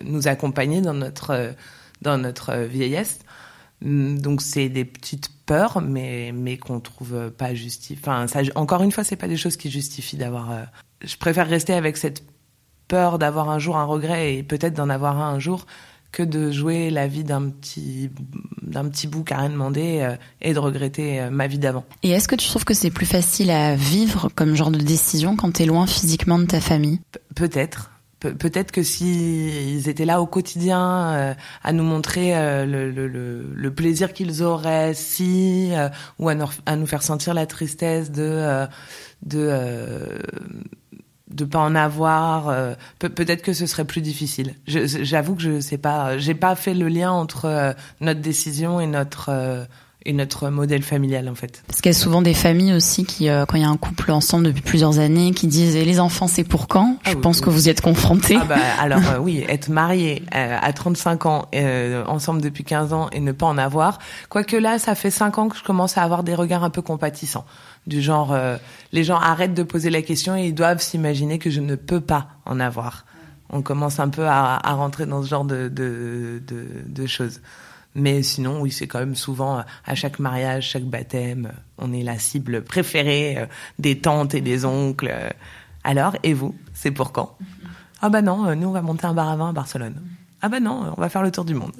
nous 0.03 0.27
accompagner 0.27 0.81
dans 0.81 0.93
notre 0.93 1.53
dans 2.01 2.17
notre 2.17 2.55
vieillesse. 2.55 3.19
Hum, 3.83 4.17
donc 4.19 4.41
c'est 4.41 4.69
des 4.69 4.85
petites 4.85 5.29
peurs, 5.45 5.81
mais 5.81 6.31
mais 6.33 6.57
qu'on 6.57 6.79
trouve 6.79 7.29
pas 7.31 7.53
justifiées. 7.53 7.99
Enfin, 8.01 8.25
encore 8.55 8.83
une 8.83 8.93
fois, 8.93 9.03
c'est 9.03 9.17
pas 9.17 9.27
des 9.27 9.37
choses 9.37 9.57
qui 9.57 9.69
justifient 9.69 10.17
d'avoir. 10.17 10.49
je 11.03 11.17
préfère 11.17 11.47
rester 11.49 11.73
avec 11.73 11.97
cette 11.97 12.23
peur 12.87 13.19
d'avoir 13.19 13.49
un 13.49 13.59
jour 13.59 13.77
un 13.77 13.85
regret 13.85 14.35
et 14.35 14.43
peut-être 14.43 14.73
d'en 14.73 14.89
avoir 14.89 15.19
un 15.19 15.33
un 15.33 15.39
jour 15.39 15.65
que 16.13 16.23
de 16.23 16.51
jouer 16.51 16.89
la 16.89 17.07
vie 17.07 17.25
d'un 17.25 17.49
petit 17.49 18.09
d'un 18.61 18.87
petit 18.87 19.07
bout 19.07 19.25
rien 19.29 19.49
demandé 19.49 19.99
euh, 19.99 20.15
et 20.41 20.53
de 20.53 20.59
regretter 20.59 21.19
euh, 21.19 21.29
ma 21.29 21.47
vie 21.47 21.59
d'avant. 21.59 21.83
Et 22.03 22.11
est-ce 22.11 22.29
que 22.29 22.35
tu 22.35 22.47
trouves 22.47 22.63
que 22.63 22.73
c'est 22.73 22.91
plus 22.91 23.05
facile 23.05 23.51
à 23.51 23.75
vivre 23.75 24.29
comme 24.33 24.55
genre 24.55 24.71
de 24.71 24.77
décision 24.77 25.35
quand 25.35 25.51
t'es 25.51 25.65
loin 25.65 25.87
physiquement 25.87 26.39
de 26.39 26.45
ta 26.45 26.61
famille? 26.61 27.01
Peut-être, 27.35 27.91
peut-être 28.31 28.71
que 28.71 28.83
si 28.83 29.73
ils 29.75 29.89
étaient 29.89 30.05
là 30.05 30.21
au 30.21 30.25
quotidien 30.25 31.13
euh, 31.13 31.33
à 31.63 31.73
nous 31.73 31.83
montrer 31.83 32.35
euh, 32.35 32.65
le, 32.65 32.89
le, 32.89 33.07
le, 33.07 33.73
plaisir 33.73 34.13
qu'ils 34.13 34.43
auraient 34.43 34.93
si 34.93 35.69
euh, 35.73 35.89
ou 36.19 36.29
à 36.29 36.35
nous, 36.35 36.49
à 36.65 36.75
nous, 36.75 36.85
faire 36.85 37.03
sentir 37.03 37.33
la 37.33 37.45
tristesse 37.45 38.11
de 38.11 38.65
de 39.23 40.19
de 41.33 41.45
pas 41.45 41.59
en 41.59 41.75
avoir 41.75 42.53
peut-être 42.99 43.41
que 43.41 43.53
ce 43.53 43.65
serait 43.65 43.85
plus 43.85 44.01
difficile. 44.01 44.55
J'avoue 44.67 45.35
que 45.35 45.41
je 45.41 45.59
sais 45.59 45.77
pas 45.77 46.17
j'ai 46.17 46.35
pas 46.35 46.55
fait 46.55 46.73
le 46.73 46.87
lien 46.87 47.11
entre 47.11 47.75
notre 48.01 48.21
décision 48.21 48.79
et 48.79 48.87
notre 48.87 49.67
et 50.05 50.13
notre 50.13 50.49
modèle 50.49 50.83
familial 50.83 51.29
en 51.29 51.35
fait. 51.35 51.63
Parce 51.67 51.81
qu'il 51.81 51.91
y 51.91 51.95
a 51.95 51.97
souvent 51.97 52.21
des 52.21 52.33
familles 52.33 52.73
aussi 52.73 53.05
qui, 53.05 53.29
euh, 53.29 53.45
quand 53.45 53.57
il 53.57 53.61
y 53.61 53.65
a 53.65 53.69
un 53.69 53.77
couple 53.77 54.11
ensemble 54.11 54.45
depuis 54.45 54.61
plusieurs 54.61 54.99
années, 54.99 55.31
qui 55.31 55.47
disent 55.47 55.75
les 55.75 55.99
enfants 55.99 56.27
c'est 56.27 56.43
pour 56.43 56.67
quand? 56.67 56.97
Je 57.05 57.11
ah 57.11 57.15
pense 57.21 57.41
que 57.41 57.49
vous 57.49 57.67
y 57.67 57.69
êtes 57.69 57.81
confrontés. 57.81 58.37
Ah 58.39 58.45
bah, 58.45 58.55
alors 58.79 58.99
euh, 59.13 59.19
oui, 59.19 59.45
être 59.47 59.69
marié 59.69 60.23
euh, 60.35 60.57
à 60.61 60.73
35 60.73 61.25
ans, 61.25 61.45
ensemble 62.07 62.41
depuis 62.41 62.63
15 62.63 62.93
ans 62.93 63.09
et 63.11 63.19
ne 63.19 63.31
pas 63.31 63.45
en 63.45 63.57
avoir. 63.57 63.99
Quoique 64.29 64.55
là, 64.55 64.79
ça 64.79 64.95
fait 64.95 65.11
5 65.11 65.37
ans 65.37 65.49
que 65.49 65.57
je 65.57 65.63
commence 65.63 65.97
à 65.97 66.03
avoir 66.03 66.23
des 66.23 66.35
regards 66.35 66.63
un 66.63 66.69
peu 66.69 66.81
compatissants. 66.81 67.45
Du 67.87 68.01
genre, 68.01 68.35
les 68.93 69.03
gens 69.03 69.17
arrêtent 69.17 69.53
de 69.53 69.63
poser 69.63 69.89
la 69.89 70.01
question 70.01 70.35
et 70.35 70.47
ils 70.47 70.55
doivent 70.55 70.81
s'imaginer 70.81 71.37
que 71.37 71.49
je 71.49 71.59
ne 71.59 71.75
peux 71.75 72.01
pas 72.01 72.27
en 72.45 72.59
avoir. 72.59 73.05
On 73.49 73.61
commence 73.61 73.99
un 73.99 74.09
peu 74.09 74.25
à, 74.25 74.59
à 74.63 74.73
rentrer 74.73 75.05
dans 75.05 75.21
ce 75.21 75.27
genre 75.27 75.45
de, 75.45 75.67
de, 75.67 76.41
de, 76.47 76.65
de 76.87 77.07
choses. 77.07 77.41
Mais 77.95 78.23
sinon, 78.23 78.61
oui, 78.61 78.71
c'est 78.71 78.87
quand 78.87 78.99
même 78.99 79.15
souvent 79.15 79.59
euh, 79.59 79.61
à 79.85 79.95
chaque 79.95 80.19
mariage, 80.19 80.69
chaque 80.69 80.85
baptême, 80.85 81.51
on 81.77 81.93
est 81.93 82.03
la 82.03 82.17
cible 82.17 82.63
préférée 82.63 83.37
euh, 83.37 83.45
des 83.77 83.99
tantes 83.99 84.33
et 84.33 84.41
des 84.41 84.65
oncles. 84.65 85.13
Alors, 85.83 86.15
et 86.23 86.33
vous, 86.33 86.55
c'est 86.73 86.91
pour 86.91 87.11
quand? 87.11 87.37
Ah 88.01 88.09
bah 88.09 88.21
non, 88.21 88.47
euh, 88.47 88.55
nous 88.55 88.67
on 88.69 88.71
va 88.71 88.81
monter 88.81 89.05
un 89.05 89.13
bar 89.13 89.29
à 89.29 89.35
vin 89.35 89.49
à 89.49 89.53
Barcelone 89.53 90.01
ah 90.45 90.49
bah 90.49 90.59
non, 90.59 90.93
on 90.97 90.99
va 90.99 91.07
faire 91.07 91.23
le 91.23 91.31
tour 91.31 91.45
du 91.45 91.53
monde. 91.53 91.71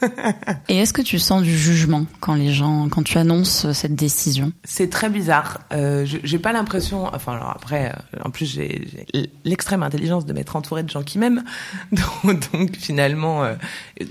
Et 0.68 0.76
est-ce 0.76 0.92
que 0.92 1.02
tu 1.02 1.18
sens 1.18 1.42
du 1.42 1.58
jugement 1.58 2.06
quand 2.20 2.34
les 2.34 2.52
gens, 2.52 2.88
quand 2.88 3.02
tu 3.02 3.18
annonces 3.18 3.72
cette 3.72 3.96
décision? 3.96 4.52
C'est 4.62 4.90
très 4.90 5.10
bizarre. 5.10 5.58
Euh, 5.72 6.06
j'ai 6.06 6.38
pas 6.38 6.52
l'impression. 6.52 7.06
Enfin, 7.12 7.32
alors 7.32 7.50
après, 7.50 7.90
euh, 7.90 8.20
en 8.24 8.30
plus 8.30 8.46
j'ai 8.46 9.06
l'extrême 9.44 9.82
intelligence 9.82 10.24
de 10.24 10.32
m'être 10.32 10.54
entourée 10.54 10.84
de 10.84 10.88
gens 10.88 11.02
qui 11.02 11.18
m'aiment. 11.18 11.42
Donc, 11.90 12.52
donc, 12.52 12.76
finalement, 12.76 13.42
euh, 13.42 13.54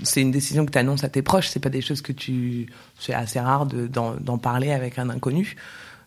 c'est 0.02 0.20
une 0.20 0.30
décision 0.30 0.66
que 0.66 0.72
tu 0.72 0.78
annonces 0.78 1.04
à 1.04 1.08
tes 1.08 1.22
proches. 1.22 1.48
C'est 1.48 1.60
pas 1.60 1.70
des 1.70 1.80
choses 1.80 2.02
que 2.02 2.12
tu. 2.12 2.66
C'est 2.98 3.14
assez 3.14 3.40
rare 3.40 3.64
d'en 3.64 4.36
parler 4.36 4.72
avec 4.72 4.98
un 4.98 5.08
inconnu. 5.08 5.56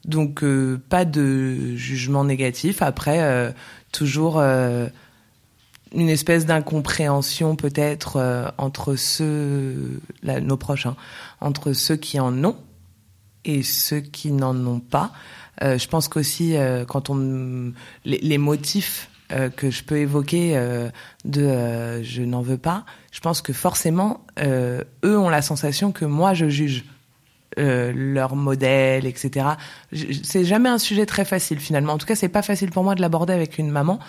Donc 0.05 0.43
euh, 0.43 0.79
pas 0.89 1.05
de 1.05 1.75
jugement 1.75 2.23
négatif. 2.23 2.83
Après, 2.83 3.51
toujours 3.91 4.39
une 5.95 6.09
espèce 6.09 6.45
d'incompréhension 6.45 7.55
peut-être 7.55 8.17
euh, 8.17 8.49
entre 8.57 8.95
ceux, 8.95 10.01
nos 10.23 10.57
proches, 10.57 10.85
hein, 10.85 10.95
entre 11.41 11.73
ceux 11.73 11.95
qui 11.95 12.19
en 12.19 12.43
ont 12.43 12.57
et 13.45 13.63
ceux 13.63 14.01
qui 14.01 14.31
n'en 14.31 14.55
ont 14.67 14.79
pas. 14.79 15.11
Euh, 15.63 15.77
je 15.77 15.87
pense 15.87 16.07
qu'aussi 16.07 16.57
euh, 16.57 16.83
quand 16.85 17.09
on 17.09 17.71
les, 18.03 18.37
motifs 18.37 19.09
que 19.55 19.71
je 19.71 19.83
peux 19.83 19.97
évoquer 19.97 20.55
de 21.25 22.03
je 22.03 22.21
n'en 22.21 22.43
veux 22.43 22.59
pas, 22.59 22.85
je 23.11 23.19
pense 23.21 23.41
que 23.41 23.53
forcément 23.53 24.23
eux 24.39 25.17
ont 25.17 25.29
la 25.29 25.41
sensation 25.41 25.91
que 25.91 26.05
moi 26.05 26.35
je 26.35 26.47
juge. 26.47 26.85
leur 27.57 28.35
modèle, 28.35 29.07
etc. 29.07 29.47
C'est 30.23 30.45
jamais 30.45 30.69
un 30.69 30.77
sujet 30.77 31.07
très 31.07 31.25
facile 31.25 31.59
finalement. 31.59 31.93
En 31.93 31.97
tout 31.97 32.05
cas, 32.05 32.15
c'est 32.15 32.29
pas 32.29 32.43
facile 32.43 32.69
pour 32.69 32.83
moi 32.83 32.93
de 32.93 33.01
l'aborder 33.01 33.33
avec 33.33 33.57
une 33.57 33.71
maman 33.71 33.99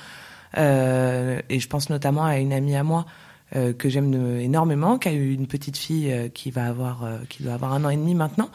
et 0.55 1.61
je 1.61 1.69
pense 1.69 1.91
notamment 1.91 2.25
à 2.25 2.39
une 2.39 2.53
amie 2.53 2.77
à 2.77 2.83
moi 2.83 3.07
euh, 3.55 3.73
que 3.73 3.89
j'aime 3.89 4.41
énormément, 4.41 4.99
qui 4.99 5.09
a 5.09 5.13
eu 5.13 5.33
une 5.33 5.47
petite 5.47 5.77
fille 5.77 6.11
euh, 6.11 6.29
qui 6.29 6.51
va 6.51 6.67
avoir, 6.67 7.05
euh, 7.05 7.19
qui 7.29 7.45
doit 7.45 7.55
avoir 7.55 7.75
un 7.75 7.85
an 7.85 7.91
et 7.91 7.97
demi 7.97 8.17
maintenant. 8.17 8.51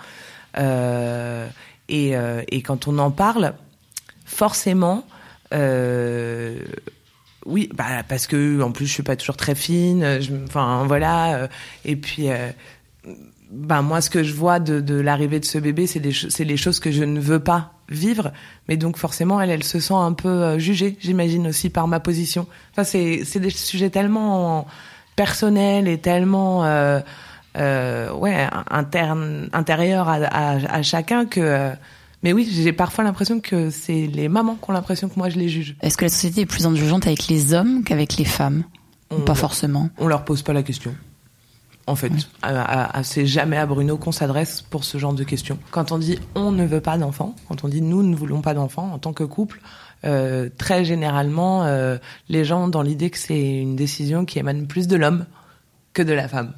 Euh, 0.58 1.48
et, 1.88 2.62
quand 2.62 2.90
on 2.90 2.98
en 2.98 3.10
parle, 3.10 3.54
forcément, 4.26 5.06
oui, 7.46 7.70
bah, 7.74 8.04
parce 8.08 8.28
que 8.28 8.62
en 8.62 8.72
plus 8.72 8.86
je 8.86 8.94
suis 8.94 9.04
pas 9.04 9.16
toujours 9.16 9.38
très 9.38 9.56
fine. 9.56 10.20
Enfin 10.46 10.86
voilà. 10.88 11.50
et 11.86 11.96
puis 11.96 12.28
ben 13.52 13.82
moi, 13.82 14.02
ce 14.02 14.10
que 14.10 14.24
je 14.24 14.34
vois 14.34 14.60
de, 14.60 14.80
de 14.80 14.96
l'arrivée 14.96 15.40
de 15.40 15.46
ce 15.46 15.58
bébé, 15.58 15.86
c'est 15.88 16.02
c'est 16.30 16.44
les 16.46 16.58
choses 16.58 16.80
que 16.80 16.92
je 16.92 17.04
ne 17.04 17.20
veux 17.20 17.40
pas 17.40 17.74
vivre. 17.90 18.32
Mais 18.68 18.78
donc 18.78 18.98
forcément, 18.98 19.42
elle, 19.42 19.50
elle 19.50 19.64
se 19.64 19.80
sent 19.80 19.94
un 19.94 20.14
peu 20.14 20.30
euh, 20.30 20.60
jugée, 20.60 20.98
j'imagine 21.00 21.48
aussi 21.48 21.70
par 21.70 21.88
ma 21.88 22.00
position. 22.00 22.48
Enfin, 22.72 22.84
c'est, 22.84 23.24
c'est 23.26 23.40
des 23.40 23.50
sujets 23.50 23.90
tellement 23.90 24.66
personnels 25.16 25.88
et 25.88 25.98
tellement 25.98 26.64
euh, 26.64 27.02
euh, 27.58 28.12
ouais 28.14 28.48
interne, 28.70 29.50
intérieurs 29.52 30.08
à, 30.08 30.16
à, 30.16 30.78
à 30.78 30.82
chacun 30.82 31.26
que. 31.26 31.72
Mais 32.24 32.34
oui, 32.34 32.48
j'ai 32.50 32.72
parfois 32.72 33.04
l'impression 33.04 33.40
que 33.40 33.70
c'est 33.72 34.08
les 34.08 34.30
mamans 34.30 34.56
qui 34.56 34.70
ont 34.70 34.74
l'impression 34.74 35.10
que 35.10 35.16
moi 35.18 35.30
je 35.30 35.38
les 35.38 35.50
juge. 35.50 35.76
Est-ce 35.82 35.98
que 35.98 36.06
la 36.06 36.10
société 36.10 36.42
est 36.42 36.46
plus 36.46 36.66
indulgente 36.66 37.08
avec 37.08 37.28
les 37.28 37.54
hommes 37.54 37.84
qu'avec 37.84 38.18
les 38.18 38.26
femmes? 38.26 38.64
Ou 39.12 39.20
pas 39.22 39.36
forcément? 39.36 39.90
On 39.98 40.08
leur 40.08 40.24
pose 40.24 40.42
pas 40.42 40.54
la 40.54 40.64
question 40.64 40.96
en 41.92 41.96
fait. 41.96 42.12
C'est 43.04 43.26
jamais 43.26 43.58
à 43.58 43.66
Bruno 43.66 43.98
qu'on 43.98 44.12
s'adresse 44.12 44.62
pour 44.62 44.84
ce 44.84 44.98
genre 44.98 45.14
de 45.14 45.24
questions. 45.24 45.60
Quand 45.70 45.92
on 45.92 45.98
dit 45.98 46.20
on 46.36 46.52
ne 46.52 46.66
veut 46.66 46.82
pas 46.82 46.98
d'enfants, 46.98 47.36
quand 47.48 47.64
on 47.64 47.68
dit 47.68 47.82
nous 47.82 48.02
ne 48.04 48.16
voulons 48.16 48.42
pas 48.42 48.54
d'enfants 48.54 48.92
en 48.94 49.00
tant 49.00 49.14
que 49.14 49.24
couple, 49.24 49.62
euh, 50.04 50.50
très 50.58 50.84
généralement, 50.84 51.66
euh, 51.66 51.98
les 52.30 52.44
gens 52.44 52.66
ont 52.66 52.68
dans 52.68 52.82
l'idée 52.82 53.10
que 53.10 53.18
c'est 53.18 53.58
une 53.58 53.76
décision 53.76 54.26
qui 54.26 54.40
émane 54.40 54.66
plus 54.66 54.88
de 54.88 54.96
l'homme 54.96 55.26
que 55.94 56.02
de 56.02 56.14
la 56.14 56.28
femme. 56.28 56.54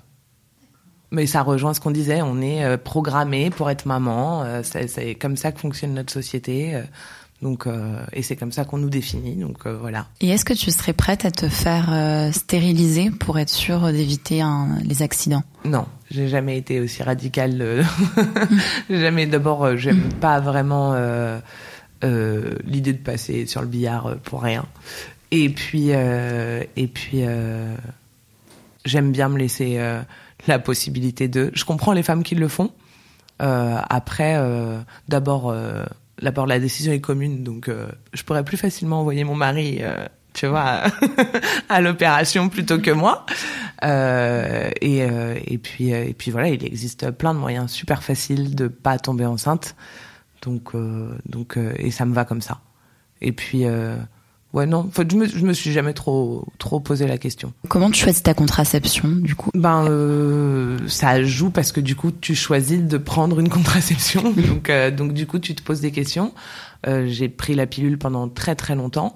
Mais 1.11 1.27
ça 1.27 1.43
rejoint 1.43 1.73
ce 1.73 1.79
qu'on 1.79 1.91
disait, 1.91 2.21
on 2.21 2.41
est 2.41 2.63
euh, 2.63 2.77
programmé 2.77 3.49
pour 3.51 3.69
être 3.69 3.85
maman, 3.85 4.43
euh, 4.43 4.61
c'est 4.63 5.15
comme 5.15 5.37
ça 5.37 5.51
que 5.51 5.59
fonctionne 5.59 5.93
notre 5.93 6.11
société. 6.11 6.81
Euh, 7.43 7.49
donc, 7.49 7.67
et 8.13 8.21
c'est 8.21 8.35
comme 8.35 8.51
ça 8.51 8.65
qu'on 8.65 8.77
nous 8.77 8.89
définit. 8.89 9.35
Donc 9.35 9.65
euh, 9.65 9.77
voilà. 9.79 10.07
Et 10.21 10.29
est-ce 10.29 10.45
que 10.45 10.53
tu 10.53 10.71
serais 10.71 10.93
prête 10.93 11.25
à 11.25 11.31
te 11.31 11.49
faire 11.49 11.89
euh, 11.91 12.31
stériliser 12.31 13.11
pour 13.11 13.39
être 13.39 13.49
sûre 13.49 13.91
d'éviter 13.91 14.41
les 14.83 15.01
accidents? 15.01 15.43
Non, 15.65 15.85
j'ai 16.09 16.27
jamais 16.27 16.57
été 16.57 16.79
aussi 16.79 17.03
radicale. 17.03 17.85
Jamais. 18.89 19.25
D'abord, 19.25 19.77
j'aime 19.77 20.09
pas 20.19 20.39
vraiment 20.39 20.93
l'idée 22.01 22.93
de 22.93 22.97
passer 22.97 23.45
sur 23.45 23.61
le 23.61 23.67
billard 23.67 24.17
pour 24.23 24.41
rien. 24.41 24.65
Et 25.31 25.49
puis, 25.49 25.89
et 25.89 26.87
puis, 26.93 27.23
j'aime 28.85 29.11
bien 29.11 29.29
me 29.29 29.37
laisser 29.37 29.79
la 30.47 30.59
possibilité 30.59 31.27
de. 31.27 31.51
Je 31.53 31.63
comprends 31.63 31.93
les 31.93 32.03
femmes 32.03 32.23
qui 32.23 32.35
le 32.35 32.49
font. 32.49 32.71
après, 33.39 34.37
d'abord 35.07 35.55
d'abord 36.21 36.45
la 36.45 36.59
décision 36.59 36.93
est 36.93 37.01
commune, 37.01 37.43
donc 37.43 37.67
euh, 37.67 37.87
je 38.13 38.23
pourrais 38.23 38.43
plus 38.43 38.57
facilement 38.57 39.01
envoyer 39.01 39.23
mon 39.23 39.35
mari, 39.35 39.79
euh, 39.81 40.05
tu 40.33 40.47
vois, 40.47 40.83
à 41.69 41.81
l'opération 41.81 42.49
plutôt 42.49 42.79
que 42.79 42.91
moi. 42.91 43.25
Euh, 43.83 44.69
et, 44.81 45.03
euh, 45.03 45.37
et 45.45 45.57
puis 45.57 45.89
et 45.89 46.13
puis 46.13 46.31
voilà, 46.31 46.49
il 46.49 46.65
existe 46.65 47.11
plein 47.11 47.33
de 47.33 47.39
moyens 47.39 47.71
super 47.71 48.03
faciles 48.03 48.55
de 48.55 48.67
pas 48.67 48.97
tomber 48.97 49.25
enceinte, 49.25 49.75
donc 50.41 50.73
donc 51.25 51.57
et 51.77 51.91
ça 51.91 52.05
me 52.05 52.13
va 52.13 52.25
comme 52.25 52.41
ça. 52.41 52.61
Et 53.21 53.31
puis 53.31 53.65
Ouais, 54.53 54.67
non, 54.67 54.85
enfin, 54.87 55.03
je, 55.09 55.17
me, 55.17 55.27
je 55.27 55.43
me 55.45 55.53
suis 55.53 55.71
jamais 55.71 55.93
trop 55.93 56.45
trop 56.59 56.79
posé 56.79 57.07
la 57.07 57.17
question. 57.17 57.53
Comment 57.69 57.89
tu 57.89 57.99
choisis 58.03 58.21
ta 58.21 58.35
contraception, 58.35 59.09
du 59.09 59.33
coup? 59.33 59.49
Ben, 59.55 59.85
euh, 59.89 60.77
ça 60.87 61.23
joue 61.23 61.49
parce 61.49 61.71
que 61.71 61.81
du 61.81 61.95
coup, 61.95 62.11
tu 62.11 62.35
choisis 62.35 62.79
de 62.79 62.97
prendre 62.99 63.39
une 63.39 63.49
contraception. 63.49 64.31
donc, 64.47 64.69
euh, 64.69 64.91
donc 64.91 65.13
du 65.13 65.25
coup, 65.25 65.39
tu 65.39 65.55
te 65.55 65.63
poses 65.63 65.81
des 65.81 65.91
questions. 65.91 66.33
Euh, 66.85 67.07
j'ai 67.07 67.29
pris 67.29 67.55
la 67.55 67.65
pilule 67.65 67.97
pendant 67.97 68.29
très 68.29 68.55
très 68.55 68.75
longtemps. 68.75 69.15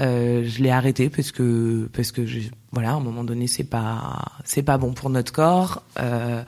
Euh, 0.00 0.42
je 0.46 0.62
l'ai 0.62 0.70
arrêté 0.70 1.10
parce 1.10 1.30
que 1.30 1.88
parce 1.92 2.10
que 2.12 2.26
je, 2.26 2.40
voilà, 2.72 2.90
à 2.90 2.94
un 2.94 3.00
moment 3.00 3.24
donné, 3.24 3.46
c'est 3.46 3.64
pas 3.64 4.24
c'est 4.44 4.62
pas 4.62 4.78
bon 4.78 4.94
pour 4.94 5.10
notre 5.10 5.32
corps. 5.32 5.82
Euh, 6.00 6.42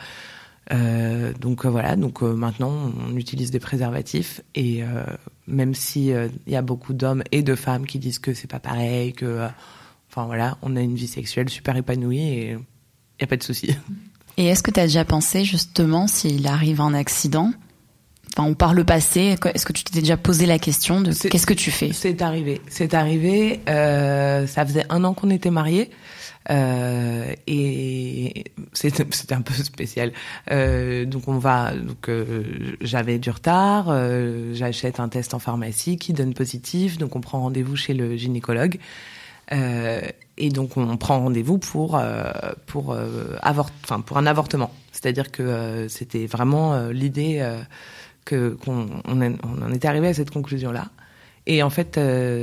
donc 0.71 1.65
euh, 1.65 1.69
voilà, 1.69 1.97
donc 1.97 2.23
euh, 2.23 2.35
maintenant 2.35 2.93
on 3.07 3.17
utilise 3.17 3.51
des 3.51 3.61
préservatifs 3.61 4.41
et 4.55 4.83
euh, 4.83 5.05
même 5.47 5.75
si 5.75 6.07
il 6.09 6.53
y 6.53 6.57
a 6.57 6.63
beaucoup 6.63 6.95
d'hommes 6.95 7.23
et 7.33 7.43
de 7.43 7.55
femmes 7.55 7.87
qui 7.87 7.99
disent 7.99 8.19
que 8.19 8.35
c'est 8.35 8.51
pas 8.51 8.61
pareil, 8.61 9.13
que 9.13 9.47
enfin 10.11 10.27
voilà, 10.27 10.57
on 10.63 10.77
a 10.77 10.81
une 10.81 10.95
vie 10.95 11.09
sexuelle 11.09 11.49
super 11.49 11.77
épanouie 11.77 12.21
et 12.21 12.51
il 12.51 13.21
y 13.21 13.25
a 13.25 13.27
pas 13.27 13.37
de 13.37 13.43
souci. 13.43 13.77
Et 14.37 14.47
est-ce 14.47 14.65
que 14.65 14.73
tu 14.73 14.81
as 14.81 14.87
déjà 14.87 15.05
pensé 15.05 15.45
justement 15.45 16.09
s'il 16.09 16.49
arrive 16.49 16.81
un 16.81 16.93
accident? 16.93 17.53
Enfin, 18.37 18.49
on 18.49 18.55
parle 18.55 18.77
le 18.77 18.85
passé. 18.85 19.37
Est-ce 19.55 19.65
que 19.65 19.73
tu 19.73 19.85
t'es 19.85 20.01
déjà 20.01 20.17
posé 20.17 20.47
la 20.47 20.59
question 20.59 21.01
de 21.01 21.13
qu'est-ce 21.13 21.47
que 21.47 21.55
tu 21.55 21.71
fais? 21.71 21.93
C'est 21.93 22.21
arrivé. 22.21 22.61
C'est 22.69 22.95
arrivé. 22.95 23.61
Euh, 23.69 24.49
ça 24.49 24.67
faisait 24.67 24.85
un 24.89 25.05
an 25.05 25.15
qu'on 25.15 25.31
était 25.31 25.51
mariés. 25.51 25.91
Euh, 26.51 27.33
et 27.47 28.45
c'était 28.73 29.35
un 29.35 29.43
peu 29.43 29.55
spécial. 29.55 30.13
Euh, 30.51 31.05
donc 31.05 31.29
on 31.29 31.39
va, 31.39 31.75
donc 31.75 32.09
euh, 32.09 32.77
j'avais 32.81 33.19
du 33.19 33.31
retard, 33.31 33.87
euh, 33.89 34.53
j'achète 34.55 35.01
un 35.01 35.09
test 35.09 35.35
en 35.35 35.39
pharmacie 35.39 35.97
qui 35.97 36.13
donne 36.13 36.35
positif, 36.35 36.99
donc 36.99 37.17
on 37.17 37.21
prend 37.21 37.41
rendez-vous 37.41 37.77
chez 37.77 37.95
le 37.95 38.17
gynécologue. 38.17 38.79
et 39.51 40.49
donc 40.51 40.77
on 40.77 40.97
prend 40.97 41.21
rendez-vous 41.21 41.59
pour 41.59 42.01
pour 42.67 42.97
avort, 43.43 43.71
enfin 43.85 44.01
pour 44.01 44.19
un 44.19 44.27
avortement. 44.27 44.73
C'est-à-dire 44.93 45.31
que 45.31 45.87
c'était 45.89 46.27
vraiment 46.27 46.89
l'idée 46.89 47.47
que 48.25 48.51
qu'on 48.65 48.89
on, 49.07 49.21
on, 49.21 49.63
en 49.63 49.73
était 49.73 49.89
arrivé 49.89 50.09
à 50.09 50.15
cette 50.15 50.31
conclusion 50.31 50.73
là. 50.73 50.89
Et 51.47 51.63
en 51.63 51.69
fait, 51.69 51.99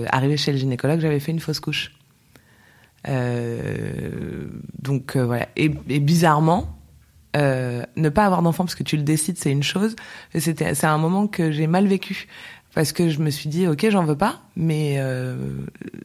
arrivé 0.10 0.38
chez 0.38 0.52
le 0.52 0.60
gynécologue, 0.60 1.00
j'avais 1.00 1.20
fait 1.20 1.32
une 1.32 1.40
fausse 1.40 1.60
couche. 1.60 1.92
Euh, 3.08 4.48
donc 4.82 5.16
euh, 5.16 5.26
voilà. 5.26 5.48
Et, 5.56 5.72
et 5.90 6.00
bizarrement, 6.00 6.78
euh, 7.36 7.84
ne 7.96 8.10
pas 8.10 8.26
avoir 8.26 8.42
d'enfant 8.42 8.66
parce 8.66 8.76
que 8.76 8.84
tu 8.84 8.98
le 8.98 9.04
décides, 9.04 9.38
c'est 9.38 9.52
une 9.52 9.64
chose. 9.64 9.96
C'était, 10.38 10.76
c'est 10.76 10.88
un 10.88 10.98
moment 10.98 11.28
que 11.28 11.52
j'ai 11.52 11.68
mal 11.68 11.88
vécu 11.88 12.28
parce 12.74 12.92
que 12.92 13.10
je 13.10 13.20
me 13.20 13.30
suis 13.30 13.50
dit, 13.50 13.68
ok, 13.68 13.90
j'en 13.90 14.04
veux 14.04 14.18
pas, 14.18 14.42
mais 14.56 14.96
euh, 14.98 15.36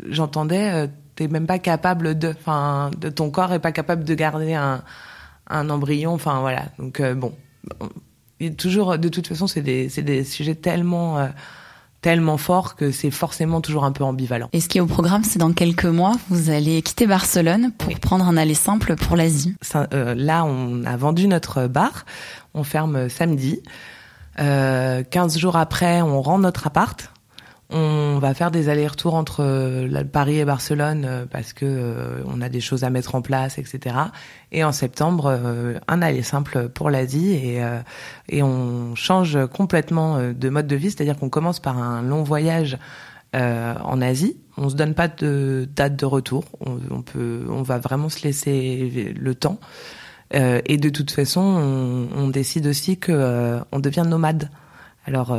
j'entendais, 0.09 0.71
euh, 0.73 0.87
t'es 1.15 1.29
même 1.29 1.47
pas 1.47 1.59
capable 1.59 2.19
de, 2.19 2.29
enfin, 2.31 2.91
de 2.99 3.09
ton 3.09 3.31
corps 3.31 3.53
est 3.53 3.61
pas 3.61 3.73
capable 3.73 4.05
de 4.05 4.15
garder 4.15 4.55
un, 4.55 4.83
un 5.49 5.71
embryon, 5.71 6.13
enfin 6.13 6.41
voilà. 6.41 6.67
Donc 6.79 7.01
euh, 7.01 7.15
bon, 7.15 7.33
toujours, 8.57 8.99
de 8.99 9.09
toute 9.09 9.27
façon, 9.27 9.47
c'est 9.47 9.63
des, 9.63 9.89
c'est 9.89 10.03
des 10.03 10.25
sujets 10.25 10.57
tellement 10.57 11.29
tellement 12.07 12.37
fort 12.37 12.77
que 12.77 12.93
c'est 12.93 13.11
forcément 13.11 13.61
toujours 13.61 13.85
un 13.85 13.91
peu 13.91 14.05
ambivalent. 14.05 14.49
Et 14.53 14.61
ce 14.61 14.69
qui 14.69 14.79
est 14.79 14.81
au 14.81 14.87
programme, 14.87 15.25
c'est 15.25 15.41
dans 15.41 15.53
quelques 15.53 15.87
mois, 15.87 16.13
vous 16.31 16.51
allez 16.51 16.81
quitter 16.81 17.05
Barcelone 17.05 17.73
pour 17.77 17.93
prendre 17.99 18.25
un 18.29 18.37
aller 18.37 18.55
simple 18.55 18.95
pour 18.95 19.17
l'Asie. 19.17 19.57
Euh, 19.75 20.15
là, 20.17 20.45
on 20.45 20.85
a 20.85 20.97
vendu 20.97 21.27
notre 21.27 21.67
bar, 21.67 22.05
on 22.55 22.63
ferme 22.63 23.09
samedi. 23.09 23.61
Euh, 24.39 25.03
15 25.03 25.37
jours 25.37 25.57
après, 25.57 26.01
on 26.01 26.23
rend 26.23 26.39
notre 26.39 26.69
appart. 26.69 27.11
On 27.69 28.19
va 28.21 28.33
faire 28.33 28.53
des 28.53 28.69
allers-retours 28.69 29.15
entre 29.15 29.43
euh, 29.43 30.05
Paris 30.05 30.39
et 30.39 30.45
Barcelone 30.45 31.05
euh, 31.05 31.27
parce 31.29 31.53
que 31.53 31.65
euh, 31.67 32.23
on 32.27 32.41
a 32.41 32.49
des 32.49 32.61
choses 32.61 32.85
à 32.85 32.91
mettre 32.91 33.17
en 33.17 33.23
place, 33.23 33.59
etc. 33.59 33.97
Et 34.53 34.63
en 34.63 34.71
septembre, 34.71 35.39
un 35.89 36.03
aller 36.03 36.23
simple 36.23 36.69
pour 36.69 36.91
l'Asie 36.91 37.59
et, 38.29 38.43
on 38.43 38.95
change 38.95 39.39
complètement 39.49 40.19
de 40.33 40.49
mode 40.49 40.69
de 40.69 40.77
vie, 40.77 40.91
c'est-à-dire 40.91 41.17
qu'on 41.17 41.29
commence 41.29 41.59
par 41.59 41.79
un 41.79 42.03
long 42.03 42.23
voyage 42.23 42.79
en 43.35 44.01
Asie. 44.01 44.39
On 44.57 44.69
se 44.69 44.77
donne 44.77 44.95
pas 44.95 45.09
de 45.09 45.69
date 45.75 45.97
de 45.97 46.07
retour. 46.07 46.45
On, 46.61 46.79
on 46.91 47.03
peut, 47.03 47.45
on 47.51 47.63
va 47.63 47.79
vraiment 47.79 48.09
se 48.09 48.23
laisser 48.23 49.13
le 49.19 49.35
temps. 49.35 49.59
et 50.33 50.77
de 50.77 50.89
toute 50.89 51.11
façon, 51.11 51.41
on, 51.41 52.09
on 52.17 52.29
décide 52.29 52.69
aussi 52.69 52.99
que 52.99 53.61
on 53.73 53.81
devient 53.81 54.05
nomade. 54.07 54.51
Alors 55.07 55.37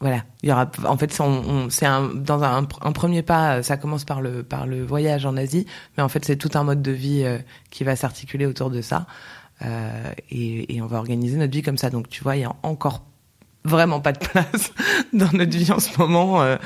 voilà, 0.00 0.24
il 0.42 0.50
y 0.50 0.52
aura 0.52 0.70
en 0.84 0.98
fait 0.98 1.10
c'est 1.12 1.86
un, 1.86 2.10
dans 2.14 2.42
un, 2.42 2.68
un, 2.82 2.92
premier 2.92 3.22
pas 3.22 3.62
ça 3.62 3.78
commence 3.78 4.04
par 4.04 4.20
le 4.20 4.42
par 4.42 4.66
le 4.66 4.84
voyage 4.84 5.24
en 5.24 5.36
Asie, 5.36 5.66
mais 5.96 6.02
en 6.02 6.08
fait 6.08 6.24
c'est 6.24 6.36
tout 6.36 6.50
un 6.54 6.64
mode 6.64 6.82
de 6.82 6.92
vie 6.92 7.22
euh, 7.24 7.38
qui 7.70 7.82
va 7.82 7.96
s'articuler 7.96 8.44
autour 8.44 8.70
de 8.70 8.82
ça 8.82 9.06
euh, 9.62 10.12
et, 10.30 10.76
et, 10.76 10.82
on 10.82 10.86
va 10.86 10.98
organiser 10.98 11.36
notre 11.38 11.52
vie 11.52 11.62
comme 11.62 11.78
ça. 11.78 11.90
Donc 11.90 12.08
tu 12.08 12.22
vois, 12.22 12.36
il 12.36 12.42
y 12.42 12.44
a 12.44 12.54
encore 12.62 13.04
vraiment 13.64 14.00
pas 14.00 14.12
de 14.12 14.18
place 14.18 14.72
dans 15.12 15.30
notre 15.32 15.56
vie 15.56 15.72
en 15.72 15.80
ce 15.80 15.96
moment 15.98 16.42
euh, 16.42 16.56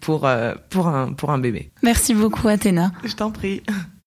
pour 0.00 0.26
euh, 0.26 0.54
pour 0.68 0.88
un 0.88 1.12
pour 1.12 1.30
un 1.30 1.38
bébé. 1.38 1.70
Merci 1.82 2.14
beaucoup 2.14 2.48
Athéna. 2.48 2.92
Je 3.04 3.14
t'en 3.14 3.30
prie. 3.30 3.62